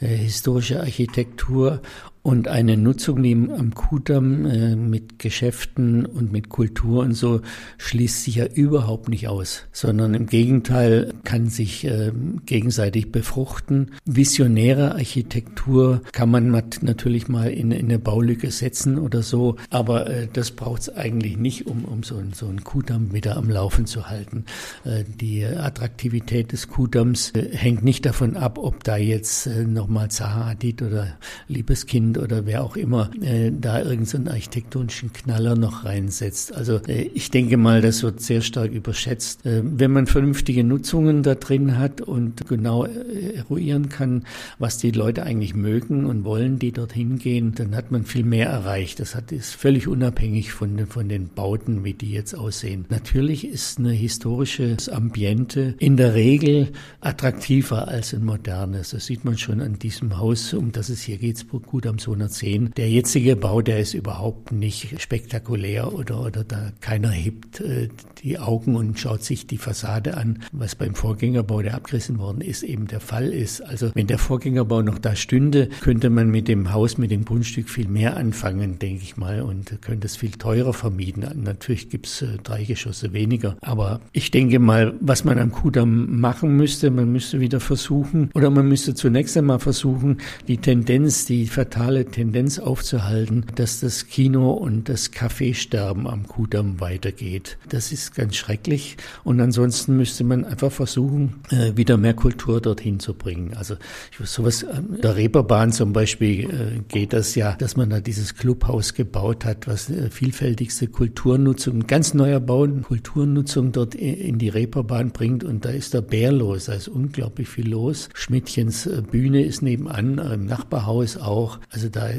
äh, 0.00 0.06
historische 0.06 0.80
Architektur 0.80 1.80
und 2.22 2.46
eine 2.46 2.76
Nutzung 2.76 3.20
neben 3.20 3.50
am 3.50 3.74
Kudamm 3.74 4.46
äh, 4.46 4.76
mit 4.76 5.18
Geschäften 5.18 6.06
und 6.06 6.30
mit 6.30 6.48
Kultur 6.48 7.02
und 7.02 7.14
so 7.14 7.40
schließt 7.78 8.24
sich 8.24 8.36
ja 8.36 8.46
überhaupt 8.46 9.08
nicht 9.08 9.26
aus, 9.26 9.64
sondern 9.72 10.14
im 10.14 10.26
Gegenteil 10.26 11.14
kann 11.24 11.48
sich 11.48 11.84
äh, 11.84 12.12
gegenseitig 12.46 13.10
befruchten. 13.10 13.92
Visionäre 14.04 14.94
Architektur 14.94 16.02
kann 16.12 16.30
man 16.30 16.50
natürlich 16.80 17.26
mal 17.26 17.50
in, 17.50 17.72
in 17.72 17.86
eine 17.86 17.98
Baulücke 17.98 18.50
setzen 18.52 18.98
oder 18.98 19.22
so, 19.22 19.56
aber 19.70 20.08
äh, 20.08 20.28
das 20.32 20.52
braucht 20.52 20.82
es 20.82 20.94
eigentlich 20.94 21.36
nicht, 21.36 21.66
um, 21.66 21.84
um 21.84 22.04
so, 22.04 22.22
so 22.32 22.46
einen 22.46 22.62
Kudamm 22.62 23.12
wieder 23.12 23.36
am 23.36 23.50
Laufen 23.50 23.86
zu 23.86 24.08
halten. 24.08 24.44
Äh, 24.84 25.04
die 25.20 25.44
Attraktivität 25.44 26.52
des 26.52 26.68
Kudamms 26.68 27.30
äh, 27.30 27.56
hängt 27.56 27.82
nicht 27.82 28.06
davon 28.06 28.36
ab, 28.36 28.58
ob 28.58 28.84
da 28.84 28.96
jetzt 28.96 29.46
äh, 29.46 29.64
nochmal 29.64 30.10
Zaha 30.10 30.46
Hadid 30.46 30.82
oder 30.82 31.18
Liebeskind 31.48 32.11
Kind 32.12 32.18
oder 32.18 32.46
wer 32.46 32.62
auch 32.62 32.76
immer 32.76 33.10
äh, 33.22 33.50
da 33.50 33.78
irgendeinen 33.78 34.26
so 34.26 34.30
architektonischen 34.30 35.12
Knaller 35.12 35.56
noch 35.56 35.84
reinsetzt. 35.84 36.54
Also 36.54 36.80
äh, 36.86 37.10
ich 37.14 37.30
denke 37.30 37.56
mal, 37.56 37.80
das 37.80 38.02
wird 38.02 38.20
sehr 38.20 38.42
stark 38.42 38.72
überschätzt. 38.72 39.46
Äh, 39.46 39.62
wenn 39.64 39.92
man 39.92 40.06
vernünftige 40.06 40.64
Nutzungen 40.64 41.22
da 41.22 41.34
drin 41.34 41.78
hat 41.78 42.00
und 42.00 42.46
genau 42.48 42.84
äh, 42.84 43.34
eruieren 43.36 43.88
kann, 43.88 44.24
was 44.58 44.78
die 44.78 44.90
Leute 44.90 45.22
eigentlich 45.22 45.54
mögen 45.54 46.04
und 46.04 46.24
wollen, 46.24 46.58
die 46.58 46.72
dorthin 46.72 47.18
gehen, 47.18 47.54
dann 47.54 47.74
hat 47.74 47.90
man 47.90 48.04
viel 48.04 48.24
mehr 48.24 48.48
erreicht. 48.48 49.00
Das 49.00 49.14
hat, 49.14 49.32
ist 49.32 49.54
völlig 49.54 49.88
unabhängig 49.88 50.52
von, 50.52 50.86
von 50.86 51.08
den 51.08 51.28
Bauten, 51.28 51.84
wie 51.84 51.94
die 51.94 52.10
jetzt 52.10 52.34
aussehen. 52.34 52.84
Natürlich 52.90 53.46
ist 53.46 53.78
eine 53.78 53.92
historische 53.92 54.76
Ambiente 54.90 55.74
in 55.78 55.96
der 55.96 56.14
Regel 56.14 56.72
attraktiver 57.00 57.88
als 57.88 58.12
ein 58.12 58.24
modernes. 58.24 58.90
Das 58.90 59.06
sieht 59.06 59.24
man 59.24 59.38
schon 59.38 59.60
an 59.60 59.78
diesem 59.78 60.18
Haus, 60.18 60.52
um 60.52 60.72
das 60.72 60.88
es 60.88 61.02
hier 61.02 61.16
geht, 61.16 61.46
gut 61.48 61.86
am 61.86 61.98
210. 62.02 62.72
Der 62.76 62.90
jetzige 62.90 63.36
Bau, 63.36 63.62
der 63.62 63.80
ist 63.80 63.94
überhaupt 63.94 64.52
nicht 64.52 65.00
spektakulär 65.00 65.92
oder, 65.92 66.20
oder 66.20 66.44
da 66.44 66.72
keiner 66.80 67.10
hebt 67.10 67.60
äh, 67.60 67.88
die 68.22 68.38
Augen 68.38 68.76
und 68.76 68.98
schaut 68.98 69.22
sich 69.22 69.46
die 69.46 69.58
Fassade 69.58 70.16
an, 70.16 70.42
was 70.52 70.74
beim 70.74 70.94
Vorgängerbau, 70.94 71.62
der 71.62 71.74
abgerissen 71.74 72.18
worden 72.18 72.40
ist, 72.40 72.62
eben 72.62 72.86
der 72.86 73.00
Fall 73.00 73.28
ist. 73.32 73.60
Also 73.60 73.90
wenn 73.94 74.06
der 74.06 74.18
Vorgängerbau 74.18 74.82
noch 74.82 74.98
da 74.98 75.16
stünde, 75.16 75.68
könnte 75.80 76.10
man 76.10 76.30
mit 76.30 76.48
dem 76.48 76.72
Haus, 76.72 76.98
mit 76.98 77.10
dem 77.10 77.24
Grundstück 77.24 77.68
viel 77.68 77.88
mehr 77.88 78.16
anfangen, 78.16 78.78
denke 78.78 79.02
ich 79.02 79.16
mal, 79.16 79.42
und 79.42 79.80
könnte 79.80 80.06
es 80.06 80.16
viel 80.16 80.32
teurer 80.32 80.72
vermieten. 80.72 81.24
Natürlich 81.42 81.88
gibt's 81.88 82.22
äh, 82.22 82.38
drei 82.42 82.64
Geschosse 82.64 83.12
weniger. 83.12 83.56
Aber 83.60 84.00
ich 84.12 84.30
denke 84.30 84.58
mal, 84.58 84.94
was 85.00 85.24
man 85.24 85.38
am 85.38 85.52
Kudamm 85.52 86.20
machen 86.20 86.56
müsste, 86.56 86.90
man 86.90 87.10
müsste 87.12 87.40
wieder 87.40 87.60
versuchen, 87.60 88.30
oder 88.34 88.50
man 88.50 88.68
müsste 88.68 88.94
zunächst 88.94 89.36
einmal 89.36 89.58
versuchen, 89.58 90.18
die 90.48 90.58
Tendenz, 90.58 91.26
die 91.26 91.46
fatale 91.46 91.91
fatale 91.92 92.06
Tendenz 92.06 92.58
aufzuhalten, 92.58 93.44
dass 93.54 93.80
das 93.80 94.06
Kino 94.06 94.52
und 94.52 94.88
das 94.88 95.10
Kaffeesterben 95.10 96.06
am 96.06 96.26
Kudamm 96.26 96.80
weitergeht. 96.80 97.58
Das 97.68 97.92
ist 97.92 98.14
ganz 98.14 98.36
schrecklich. 98.36 98.96
Und 99.24 99.40
ansonsten 99.40 99.96
müsste 99.96 100.24
man 100.24 100.46
einfach 100.46 100.72
versuchen, 100.72 101.42
äh, 101.50 101.76
wieder 101.76 101.98
mehr 101.98 102.14
Kultur 102.14 102.62
dorthin 102.62 102.98
zu 102.98 103.12
bringen. 103.12 103.52
Also 103.54 103.76
sowas 104.24 104.64
an 104.64 105.00
der 105.02 105.16
Reeperbahn 105.16 105.72
zum 105.72 105.92
Beispiel 105.92 106.44
äh, 106.44 106.80
geht 106.88 107.12
das 107.12 107.34
ja, 107.34 107.56
dass 107.56 107.76
man 107.76 107.90
da 107.90 108.00
dieses 108.00 108.36
Clubhaus 108.36 108.94
gebaut 108.94 109.44
hat, 109.44 109.66
was 109.66 109.90
äh, 109.90 110.08
vielfältigste 110.08 110.86
Kulturnutzung, 110.86 111.86
ganz 111.86 112.14
neuer 112.14 112.40
Bau, 112.40 112.66
Kulturnutzung 112.66 113.72
dort 113.72 113.94
in 113.94 114.38
die 114.38 114.48
Reeperbahn 114.48 115.10
bringt. 115.10 115.44
Und 115.44 115.66
da 115.66 115.70
ist 115.70 115.92
der 115.92 116.00
Bär 116.00 116.32
los. 116.32 116.66
Da 116.66 116.72
ist 116.72 116.88
unglaublich 116.88 117.48
viel 117.48 117.68
los. 117.68 118.08
Schmidtchens 118.14 118.88
Bühne 119.10 119.44
ist 119.44 119.62
nebenan, 119.62 120.18
im 120.18 120.46
Nachbarhaus 120.46 121.16
auch. 121.16 121.58
Also 121.70 121.81
da 121.90 122.10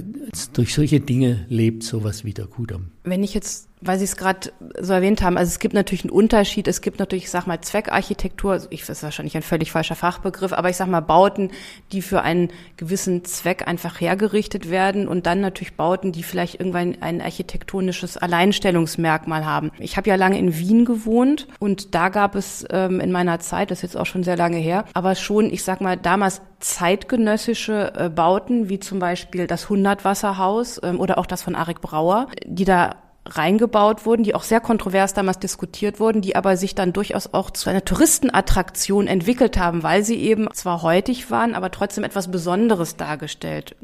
durch 0.54 0.74
solche 0.74 1.00
Dinge 1.00 1.46
lebt 1.50 1.84
sowas 1.84 2.24
wie 2.24 2.34
der 2.34 2.48
Kudamm. 2.48 2.92
Wenn 3.04 3.24
ich 3.24 3.34
jetzt 3.34 3.68
weil 3.86 3.98
Sie 3.98 4.06
es 4.06 4.16
gerade 4.16 4.52
so 4.80 4.94
erwähnt 4.94 5.22
haben, 5.22 5.38
also 5.38 5.50
es 5.50 5.60
gibt 5.60 5.74
natürlich 5.74 6.04
einen 6.04 6.12
Unterschied. 6.12 6.68
Es 6.68 6.82
gibt 6.82 7.00
natürlich, 7.00 7.26
ich 7.26 7.30
sag 7.30 7.48
mal, 7.48 7.60
Zweckarchitektur. 7.62 8.54
Also 8.54 8.68
ich 8.70 8.88
ist 8.88 9.04
wahrscheinlich 9.04 9.36
ein 9.36 9.42
völlig 9.42 9.72
falscher 9.72 9.96
Fachbegriff, 9.96 10.54
aber 10.54 10.70
ich 10.70 10.78
sag 10.78 10.88
mal 10.88 11.02
Bauten, 11.02 11.52
die 11.92 12.02
für 12.02 12.22
einen 12.22 12.50
gewissen 12.78 13.26
Zweck 13.26 13.68
einfach 13.68 14.00
hergerichtet 14.00 14.70
werden 14.70 15.08
und 15.08 15.26
dann 15.26 15.42
natürlich 15.42 15.76
Bauten, 15.76 16.12
die 16.12 16.24
vielleicht 16.24 16.60
irgendwann 16.60 16.98
ein 17.02 17.22
architektonisches 17.22 18.18
Alleinstellungsmerkmal 18.18 19.46
haben. 19.46 19.72
Ich 19.80 19.98
habe 19.98 20.10
ja 20.10 20.16
lange 20.16 20.40
in 20.40 20.58
Wien 20.58 20.86
gewohnt 20.86 21.48
und 21.60 21.96
da 21.96 22.10
gab 22.10 22.36
es 22.36 22.66
ähm, 22.72 23.00
in 23.00 23.12
meiner 23.12 23.40
Zeit, 23.40 23.72
das 23.72 23.80
ist 23.80 23.84
jetzt 23.84 23.98
auch 23.98 24.06
schon 24.06 24.24
sehr 24.24 24.38
lange 24.38 24.58
her, 24.58 24.86
aber 24.94 25.16
schon, 25.16 25.52
ich 25.52 25.64
sag 25.64 25.82
mal, 25.82 25.98
damals 25.98 26.42
zeitgenössische 26.60 27.94
äh, 27.96 28.10
Bauten, 28.10 28.70
wie 28.70 28.80
zum 28.80 29.00
Beispiel 29.00 29.48
das 29.48 29.70
Hundertwasserhaus 29.70 30.80
ähm, 30.84 31.00
oder 31.00 31.18
auch 31.18 31.26
das 31.26 31.42
von 31.42 31.56
Arik 31.56 31.82
Brauer, 31.82 32.28
die 32.46 32.66
da 32.66 32.96
reingebaut 33.26 34.06
wurden, 34.06 34.24
die 34.24 34.36
auch 34.36 34.44
sehr 34.44 34.60
kontrovers 34.60 35.14
damals 35.14 35.40
diskutiert 35.40 36.00
wurden, 36.00 36.22
die 36.22 36.36
aber 36.36 36.58
sich 36.58 36.76
dann 36.76 36.94
durchaus 36.94 37.34
auch 37.34 37.52
zu 37.52 37.70
einer 37.70 37.86
Touristenattraktion 37.86 39.08
entwickelt 39.08 39.58
haben, 39.58 39.84
weil 39.84 40.04
sie 40.04 40.18
eben 40.18 40.48
zwar 40.54 40.82
heutig 40.82 41.32
waren, 41.32 41.56
aber 41.56 41.72
trotzdem 41.72 42.04
etwas 42.04 42.30
Besonderes 42.30 42.98
dargestellt. 42.98 43.76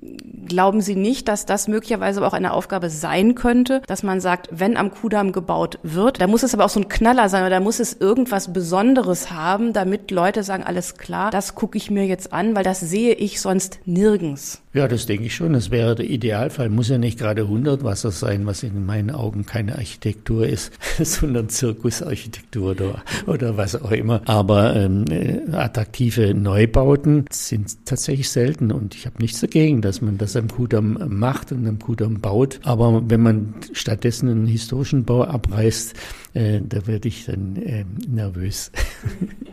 Glauben 0.48 0.82
Sie 0.82 0.96
nicht, 0.96 1.28
dass 1.28 1.46
das 1.46 1.68
möglicherweise 1.68 2.26
auch 2.26 2.34
eine 2.34 2.54
Aufgabe 2.54 2.90
sein 2.90 3.36
könnte, 3.36 3.82
dass 3.88 4.04
man 4.04 4.20
sagt, 4.20 4.50
wenn 4.52 4.78
am 4.78 4.92
Kudamm 4.92 5.32
gebaut 5.32 5.80
wird, 5.84 6.20
da 6.20 6.28
muss 6.28 6.44
es 6.44 6.54
aber 6.54 6.66
auch 6.66 6.70
so 6.70 6.80
ein 6.80 6.90
Knaller 6.90 7.30
sein 7.30 7.42
oder 7.42 7.52
da 7.52 7.60
muss 7.60 7.80
es 7.80 7.94
irgendwas 7.94 8.52
Besonderes 8.52 9.32
haben, 9.32 9.74
damit 9.74 10.12
Leute 10.12 10.44
sagen, 10.44 10.64
alles 10.64 10.98
klar, 10.98 11.32
das 11.32 11.56
gucke 11.56 11.78
ich 11.78 11.92
mir 11.92 12.06
jetzt 12.06 12.34
an, 12.34 12.56
weil 12.56 12.64
das 12.64 12.80
sehe 12.80 13.14
ich 13.14 13.40
sonst 13.40 13.80
nirgends. 13.86 14.62
Ja, 14.72 14.88
das 14.88 15.08
denke 15.08 15.26
ich 15.26 15.36
schon. 15.36 15.54
Das 15.54 15.72
wäre 15.72 15.96
der 15.96 16.08
Idealfall. 16.08 16.70
Muss 16.70 16.90
ja 16.90 17.00
nicht 17.00 17.18
gerade 17.18 17.48
Hundertwasser 17.48 18.12
sein, 18.12 18.46
was 18.46 18.62
in 18.62 18.86
meinen 18.86 19.10
Augen 19.10 19.48
keine 19.48 19.76
Architektur 19.76 20.46
ist, 20.46 20.72
sondern 21.04 21.50
Zirkusarchitektur 21.50 22.72
oder, 22.72 23.04
oder 23.26 23.58
was 23.58 23.76
auch 23.76 23.92
immer. 23.92 24.22
Aber 24.26 24.76
ähm, 24.76 25.06
äh, 25.10 25.42
attraktive 25.54 26.36
Neubauten 26.36 27.26
sind 27.32 27.84
tatsächlich 27.86 28.30
selten 28.30 28.72
und 28.72 28.94
ich 28.94 29.08
habe 29.08 29.16
nichts 29.20 29.42
dagegen, 29.42 29.82
dass 29.82 30.02
man 30.02 30.20
das 30.20 30.36
am 30.36 30.48
Kudamm 30.50 31.00
macht 31.08 31.52
und 31.52 31.68
am 31.68 31.80
Kudamm 31.80 32.22
baut. 32.22 32.60
Aber 32.64 33.10
wenn 33.10 33.22
man 33.22 33.56
stattdessen 33.74 34.30
einen 34.30 34.46
historischen 34.46 35.04
Bau 35.04 35.24
abreißt, 35.24 35.96
äh, 36.36 36.62
da 36.62 36.86
werde 36.86 37.08
ich 37.08 37.26
dann 37.26 37.56
äh, 37.56 37.86
nervös. 38.08 38.72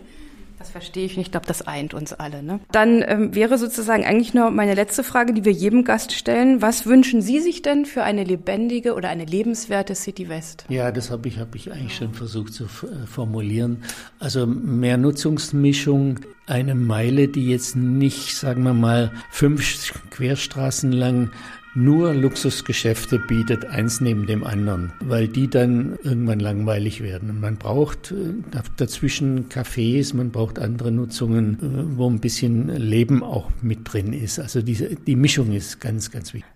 Das 0.66 0.72
verstehe 0.72 1.06
ich 1.06 1.16
nicht. 1.16 1.26
Ich 1.26 1.30
glaube, 1.30 1.46
das 1.46 1.62
eint 1.62 1.94
uns 1.94 2.12
alle. 2.12 2.42
Ne? 2.42 2.58
Dann 2.72 3.04
ähm, 3.06 3.36
wäre 3.36 3.56
sozusagen 3.56 4.04
eigentlich 4.04 4.34
nur 4.34 4.50
meine 4.50 4.74
letzte 4.74 5.04
Frage, 5.04 5.32
die 5.32 5.44
wir 5.44 5.52
jedem 5.52 5.84
Gast 5.84 6.10
stellen. 6.10 6.60
Was 6.60 6.86
wünschen 6.86 7.22
Sie 7.22 7.38
sich 7.38 7.62
denn 7.62 7.86
für 7.86 8.02
eine 8.02 8.24
lebendige 8.24 8.94
oder 8.94 9.08
eine 9.08 9.24
lebenswerte 9.24 9.94
City 9.94 10.28
West? 10.28 10.64
Ja, 10.68 10.90
das 10.90 11.12
habe 11.12 11.28
ich, 11.28 11.38
hab 11.38 11.54
ich 11.54 11.70
eigentlich 11.70 11.94
schon 11.94 12.14
versucht 12.14 12.52
zu 12.52 12.64
äh, 12.64 13.06
formulieren. 13.06 13.84
Also 14.18 14.44
mehr 14.44 14.96
Nutzungsmischung, 14.96 16.18
eine 16.48 16.74
Meile, 16.74 17.28
die 17.28 17.48
jetzt 17.48 17.76
nicht, 17.76 18.34
sagen 18.34 18.64
wir 18.64 18.74
mal, 18.74 19.12
fünf 19.30 19.92
Querstraßen 20.10 20.90
lang 20.90 21.30
nur 21.76 22.14
Luxusgeschäfte 22.14 23.18
bietet, 23.18 23.66
eins 23.66 24.00
neben 24.00 24.26
dem 24.26 24.44
anderen, 24.44 24.92
weil 25.00 25.28
die 25.28 25.48
dann 25.48 25.98
irgendwann 26.02 26.40
langweilig 26.40 27.02
werden. 27.02 27.40
Man 27.40 27.56
braucht 27.56 28.12
äh, 28.12 28.32
dazwischen 28.76 29.48
Cafés, 29.48 30.16
man 30.16 30.30
braucht 30.30 30.58
andere 30.58 30.90
Nutzungen, 30.90 31.58
äh, 31.60 31.96
wo 31.98 32.08
ein 32.08 32.20
bisschen 32.20 32.68
Leben 32.68 33.22
auch 33.22 33.50
mit 33.62 33.80
drin 33.92 34.12
ist. 34.12 34.40
Also 34.40 34.62
diese, 34.62 34.96
die 34.96 35.16
Mischung 35.16 35.52
ist 35.52 35.80
ganz, 35.80 36.10
ganz 36.10 36.32
wichtig. 36.32 36.55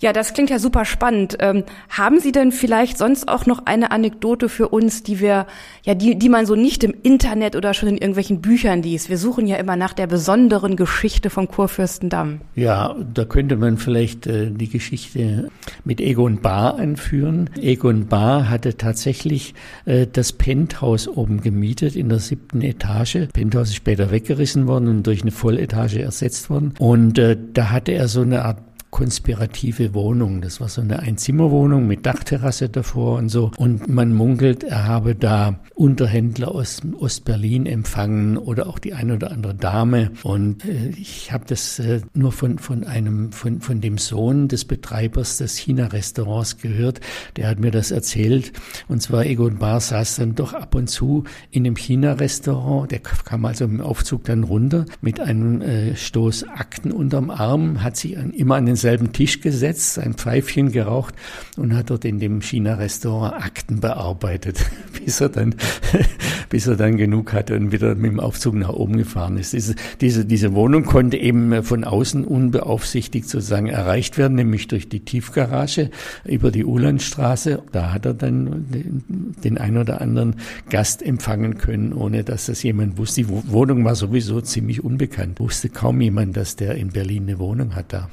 Ja, 0.00 0.12
das 0.12 0.32
klingt 0.32 0.50
ja 0.50 0.60
super 0.60 0.84
spannend. 0.84 1.36
Ähm, 1.40 1.64
haben 1.88 2.20
Sie 2.20 2.30
denn 2.30 2.52
vielleicht 2.52 2.96
sonst 2.96 3.26
auch 3.26 3.46
noch 3.46 3.66
eine 3.66 3.90
Anekdote 3.90 4.48
für 4.48 4.68
uns, 4.68 5.02
die 5.02 5.18
wir, 5.18 5.46
ja, 5.82 5.94
die, 5.94 6.16
die 6.16 6.28
man 6.28 6.46
so 6.46 6.54
nicht 6.54 6.84
im 6.84 6.94
Internet 7.02 7.56
oder 7.56 7.74
schon 7.74 7.88
in 7.88 7.96
irgendwelchen 7.96 8.40
Büchern 8.40 8.82
liest? 8.82 9.10
Wir 9.10 9.18
suchen 9.18 9.48
ja 9.48 9.56
immer 9.56 9.74
nach 9.74 9.94
der 9.94 10.06
besonderen 10.06 10.76
Geschichte 10.76 11.30
vom 11.30 11.48
Kurfürstendamm. 11.48 12.40
Ja, 12.54 12.94
da 13.12 13.24
könnte 13.24 13.56
man 13.56 13.78
vielleicht 13.78 14.28
äh, 14.28 14.52
die 14.52 14.68
Geschichte 14.68 15.48
mit 15.84 16.00
Egon 16.00 16.40
Bahr 16.40 16.78
anführen. 16.78 17.50
Egon 17.60 18.06
Bahr 18.06 18.48
hatte 18.48 18.76
tatsächlich 18.76 19.54
äh, 19.86 20.06
das 20.06 20.32
Penthouse 20.32 21.08
oben 21.08 21.40
gemietet 21.40 21.96
in 21.96 22.08
der 22.08 22.20
siebten 22.20 22.62
Etage. 22.62 23.26
Penthouse 23.32 23.70
ist 23.70 23.76
später 23.76 24.12
weggerissen 24.12 24.68
worden 24.68 24.86
und 24.86 25.06
durch 25.08 25.22
eine 25.22 25.32
Volletage 25.32 26.00
ersetzt 26.00 26.48
worden. 26.48 26.74
Und 26.78 27.18
äh, 27.18 27.36
da 27.52 27.70
hatte 27.70 27.90
er 27.90 28.06
so 28.06 28.20
eine 28.20 28.44
Art 28.44 28.67
konspirative 28.90 29.94
Wohnung. 29.94 30.40
Das 30.40 30.60
war 30.60 30.68
so 30.68 30.80
eine 30.80 31.00
Einzimmerwohnung 31.00 31.86
mit 31.86 32.06
Dachterrasse 32.06 32.68
davor 32.68 33.18
und 33.18 33.28
so. 33.28 33.50
Und 33.56 33.88
man 33.88 34.12
munkelt, 34.12 34.64
er 34.64 34.86
habe 34.86 35.14
da 35.14 35.60
Unterhändler 35.74 36.52
aus 36.52 36.80
Ostberlin 36.98 37.66
empfangen 37.66 38.36
oder 38.36 38.66
auch 38.66 38.78
die 38.78 38.94
eine 38.94 39.14
oder 39.14 39.30
andere 39.30 39.54
Dame. 39.54 40.10
Und 40.22 40.64
äh, 40.64 40.88
ich 40.96 41.32
habe 41.32 41.44
das 41.46 41.78
äh, 41.78 42.00
nur 42.14 42.32
von, 42.32 42.58
von 42.58 42.84
einem, 42.84 43.32
von, 43.32 43.60
von 43.60 43.80
dem 43.80 43.98
Sohn 43.98 44.48
des 44.48 44.64
Betreibers 44.64 45.36
des 45.36 45.56
China-Restaurants 45.56 46.58
gehört. 46.58 47.00
Der 47.36 47.48
hat 47.48 47.60
mir 47.60 47.70
das 47.70 47.90
erzählt. 47.90 48.52
Und 48.88 49.02
zwar 49.02 49.26
Egon 49.26 49.58
Bar 49.58 49.80
saß 49.80 50.16
dann 50.16 50.34
doch 50.34 50.54
ab 50.54 50.74
und 50.74 50.88
zu 50.88 51.24
in 51.50 51.64
dem 51.64 51.76
China-Restaurant. 51.76 52.90
Der 52.90 53.00
kam 53.00 53.44
also 53.44 53.64
im 53.64 53.80
Aufzug 53.80 54.24
dann 54.24 54.44
runter 54.44 54.86
mit 55.02 55.20
einem 55.20 55.60
äh, 55.60 55.94
Stoß 55.94 56.48
Akten 56.48 56.90
unterm 56.90 57.30
Arm, 57.30 57.82
hat 57.82 57.96
sich 57.96 58.18
an, 58.18 58.30
immer 58.30 58.56
an 58.56 58.66
den 58.66 58.77
selben 58.78 59.12
Tisch 59.12 59.40
gesetzt, 59.40 59.98
ein 59.98 60.14
Pfeifchen 60.14 60.72
geraucht 60.72 61.14
und 61.56 61.76
hat 61.76 61.90
dort 61.90 62.04
in 62.04 62.18
dem 62.18 62.40
China-Restaurant 62.40 63.34
Akten 63.34 63.80
bearbeitet, 63.80 64.64
bis 65.04 65.20
er 65.20 65.28
dann, 65.28 65.54
bis 66.48 66.66
er 66.66 66.76
dann 66.76 66.96
genug 66.96 67.32
hatte 67.32 67.54
und 67.56 67.72
wieder 67.72 67.94
mit 67.94 68.10
dem 68.10 68.20
Aufzug 68.20 68.54
nach 68.54 68.70
oben 68.70 68.96
gefahren 68.96 69.36
ist. 69.36 69.52
Diese, 69.52 69.74
diese, 70.00 70.24
diese 70.24 70.54
Wohnung 70.54 70.84
konnte 70.84 71.16
eben 71.16 71.62
von 71.62 71.84
außen 71.84 72.24
unbeaufsichtigt 72.24 73.28
sozusagen 73.28 73.66
erreicht 73.66 74.18
werden, 74.18 74.34
nämlich 74.34 74.68
durch 74.68 74.88
die 74.88 75.00
Tiefgarage 75.00 75.90
über 76.24 76.50
die 76.50 76.64
Ulandstraße. 76.64 77.62
Da 77.72 77.92
hat 77.92 78.06
er 78.06 78.14
dann 78.14 78.66
den, 78.70 79.34
den 79.42 79.58
ein 79.58 79.76
oder 79.76 80.00
anderen 80.00 80.36
Gast 80.70 81.02
empfangen 81.02 81.58
können, 81.58 81.92
ohne 81.92 82.24
dass 82.24 82.46
das 82.46 82.62
jemand 82.62 82.98
wusste. 82.98 83.22
Die 83.22 83.28
Wohnung 83.28 83.84
war 83.84 83.94
sowieso 83.94 84.40
ziemlich 84.40 84.84
unbekannt. 84.84 85.40
Wusste 85.40 85.68
kaum 85.68 86.00
jemand, 86.00 86.36
dass 86.36 86.56
der 86.56 86.76
in 86.76 86.88
Berlin 86.88 87.24
eine 87.24 87.38
Wohnung 87.38 87.74
hat 87.74 87.92
da. 87.92 88.08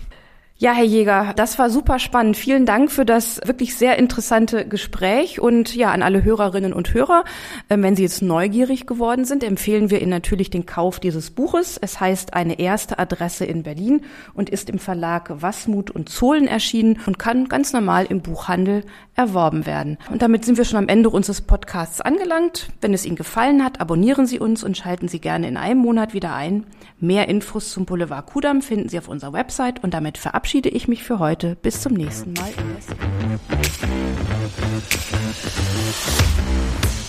Ja, 0.57 0.71
Herr 0.71 0.85
Jäger, 0.85 1.33
das 1.35 1.59
war 1.59 1.69
super 1.69 1.99
spannend. 1.99 2.37
Vielen 2.37 2.65
Dank 2.65 2.89
für 2.89 3.03
das 3.03 3.41
wirklich 3.43 3.75
sehr 3.75 3.99
interessante 3.99 4.65
Gespräch 4.65 5.41
und 5.41 5.75
ja, 5.75 5.91
an 5.91 6.01
alle 6.01 6.23
Hörerinnen 6.23 6.71
und 6.71 6.93
Hörer, 6.93 7.25
ähm, 7.69 7.83
wenn 7.83 7.97
Sie 7.97 8.03
jetzt 8.03 8.21
neugierig 8.21 8.87
geworden 8.87 9.25
sind, 9.25 9.43
empfehlen 9.43 9.89
wir 9.89 10.01
Ihnen 10.01 10.11
natürlich 10.11 10.49
den 10.49 10.65
Kauf 10.65 11.01
dieses 11.01 11.31
Buches. 11.31 11.77
Es 11.81 11.99
heißt 11.99 12.35
eine 12.35 12.57
erste 12.57 12.99
Adresse 12.99 13.43
in 13.43 13.63
Berlin 13.63 14.03
und 14.33 14.49
ist 14.49 14.69
im 14.69 14.79
Verlag 14.79 15.41
Wasmut 15.41 15.91
und 15.91 16.07
Zohlen 16.07 16.47
erschienen 16.47 17.01
und 17.05 17.19
kann 17.19 17.49
ganz 17.49 17.73
normal 17.73 18.05
im 18.05 18.21
Buchhandel 18.21 18.85
erworben 19.15 19.65
werden. 19.65 19.97
Und 20.09 20.21
damit 20.21 20.45
sind 20.45 20.57
wir 20.57 20.63
schon 20.63 20.79
am 20.79 20.87
Ende 20.87 21.09
unseres 21.09 21.41
Podcasts 21.41 21.99
angelangt. 21.99 22.69
Wenn 22.79 22.93
es 22.93 23.05
Ihnen 23.05 23.17
gefallen 23.17 23.61
hat, 23.61 23.81
abonnieren 23.81 24.25
Sie 24.25 24.39
uns 24.39 24.63
und 24.63 24.77
schalten 24.77 25.09
Sie 25.09 25.19
gerne 25.19 25.49
in 25.49 25.57
einem 25.57 25.81
Monat 25.81 26.13
wieder 26.13 26.33
ein. 26.33 26.65
Mehr 27.01 27.27
Infos 27.27 27.71
zum 27.71 27.85
Boulevard 27.85 28.25
Kudam 28.25 28.61
finden 28.61 28.87
Sie 28.87 28.97
auf 28.97 29.09
unserer 29.09 29.33
Website 29.33 29.83
und 29.83 29.93
damit 29.93 30.17
verabschiede 30.45 30.69
ich 30.69 30.87
mich 30.87 31.01
für 31.01 31.17
heute. 31.17 31.55
Bis 31.55 31.81
zum 31.81 31.93
nächsten 31.93 32.33
Mal. 32.33 32.53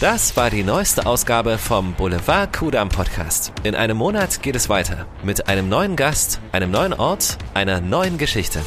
Das 0.00 0.34
war 0.38 0.48
die 0.48 0.62
neueste 0.62 1.04
Ausgabe 1.04 1.58
vom 1.58 1.92
Boulevard 1.92 2.56
Kudam 2.56 2.88
Podcast. 2.88 3.52
In 3.62 3.74
einem 3.74 3.98
Monat 3.98 4.42
geht 4.42 4.56
es 4.56 4.70
weiter 4.70 5.04
mit 5.22 5.48
einem 5.48 5.68
neuen 5.68 5.96
Gast, 5.96 6.40
einem 6.52 6.70
neuen 6.70 6.94
Ort, 6.94 7.36
einer 7.52 7.82
neuen 7.82 8.16
Geschichte. 8.16 8.62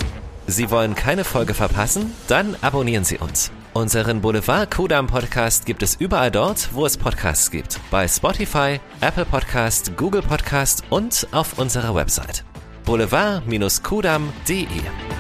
Sie 0.46 0.70
wollen 0.70 0.94
keine 0.94 1.24
Folge 1.24 1.56
verpassen? 1.56 2.14
Dann 2.28 2.56
abonnieren 2.62 3.06
Sie 3.06 3.18
uns. 3.18 3.52
Unseren 3.74 4.22
Boulevard 4.22 4.70
Kudam 4.70 5.08
Podcast 5.08 5.66
gibt 5.66 5.82
es 5.82 5.96
überall 5.96 6.30
dort, 6.30 6.70
wo 6.74 6.86
es 6.86 6.96
Podcasts 6.96 7.50
gibt. 7.50 7.80
Bei 7.90 8.08
Spotify, 8.08 8.80
Apple 9.02 9.26
Podcast, 9.26 9.98
Google 9.98 10.22
Podcast 10.22 10.84
und 10.92 11.28
auf 11.32 11.58
unserer 11.58 11.96
Website. 11.96 12.44
boulevard-kudam.de 12.90 15.19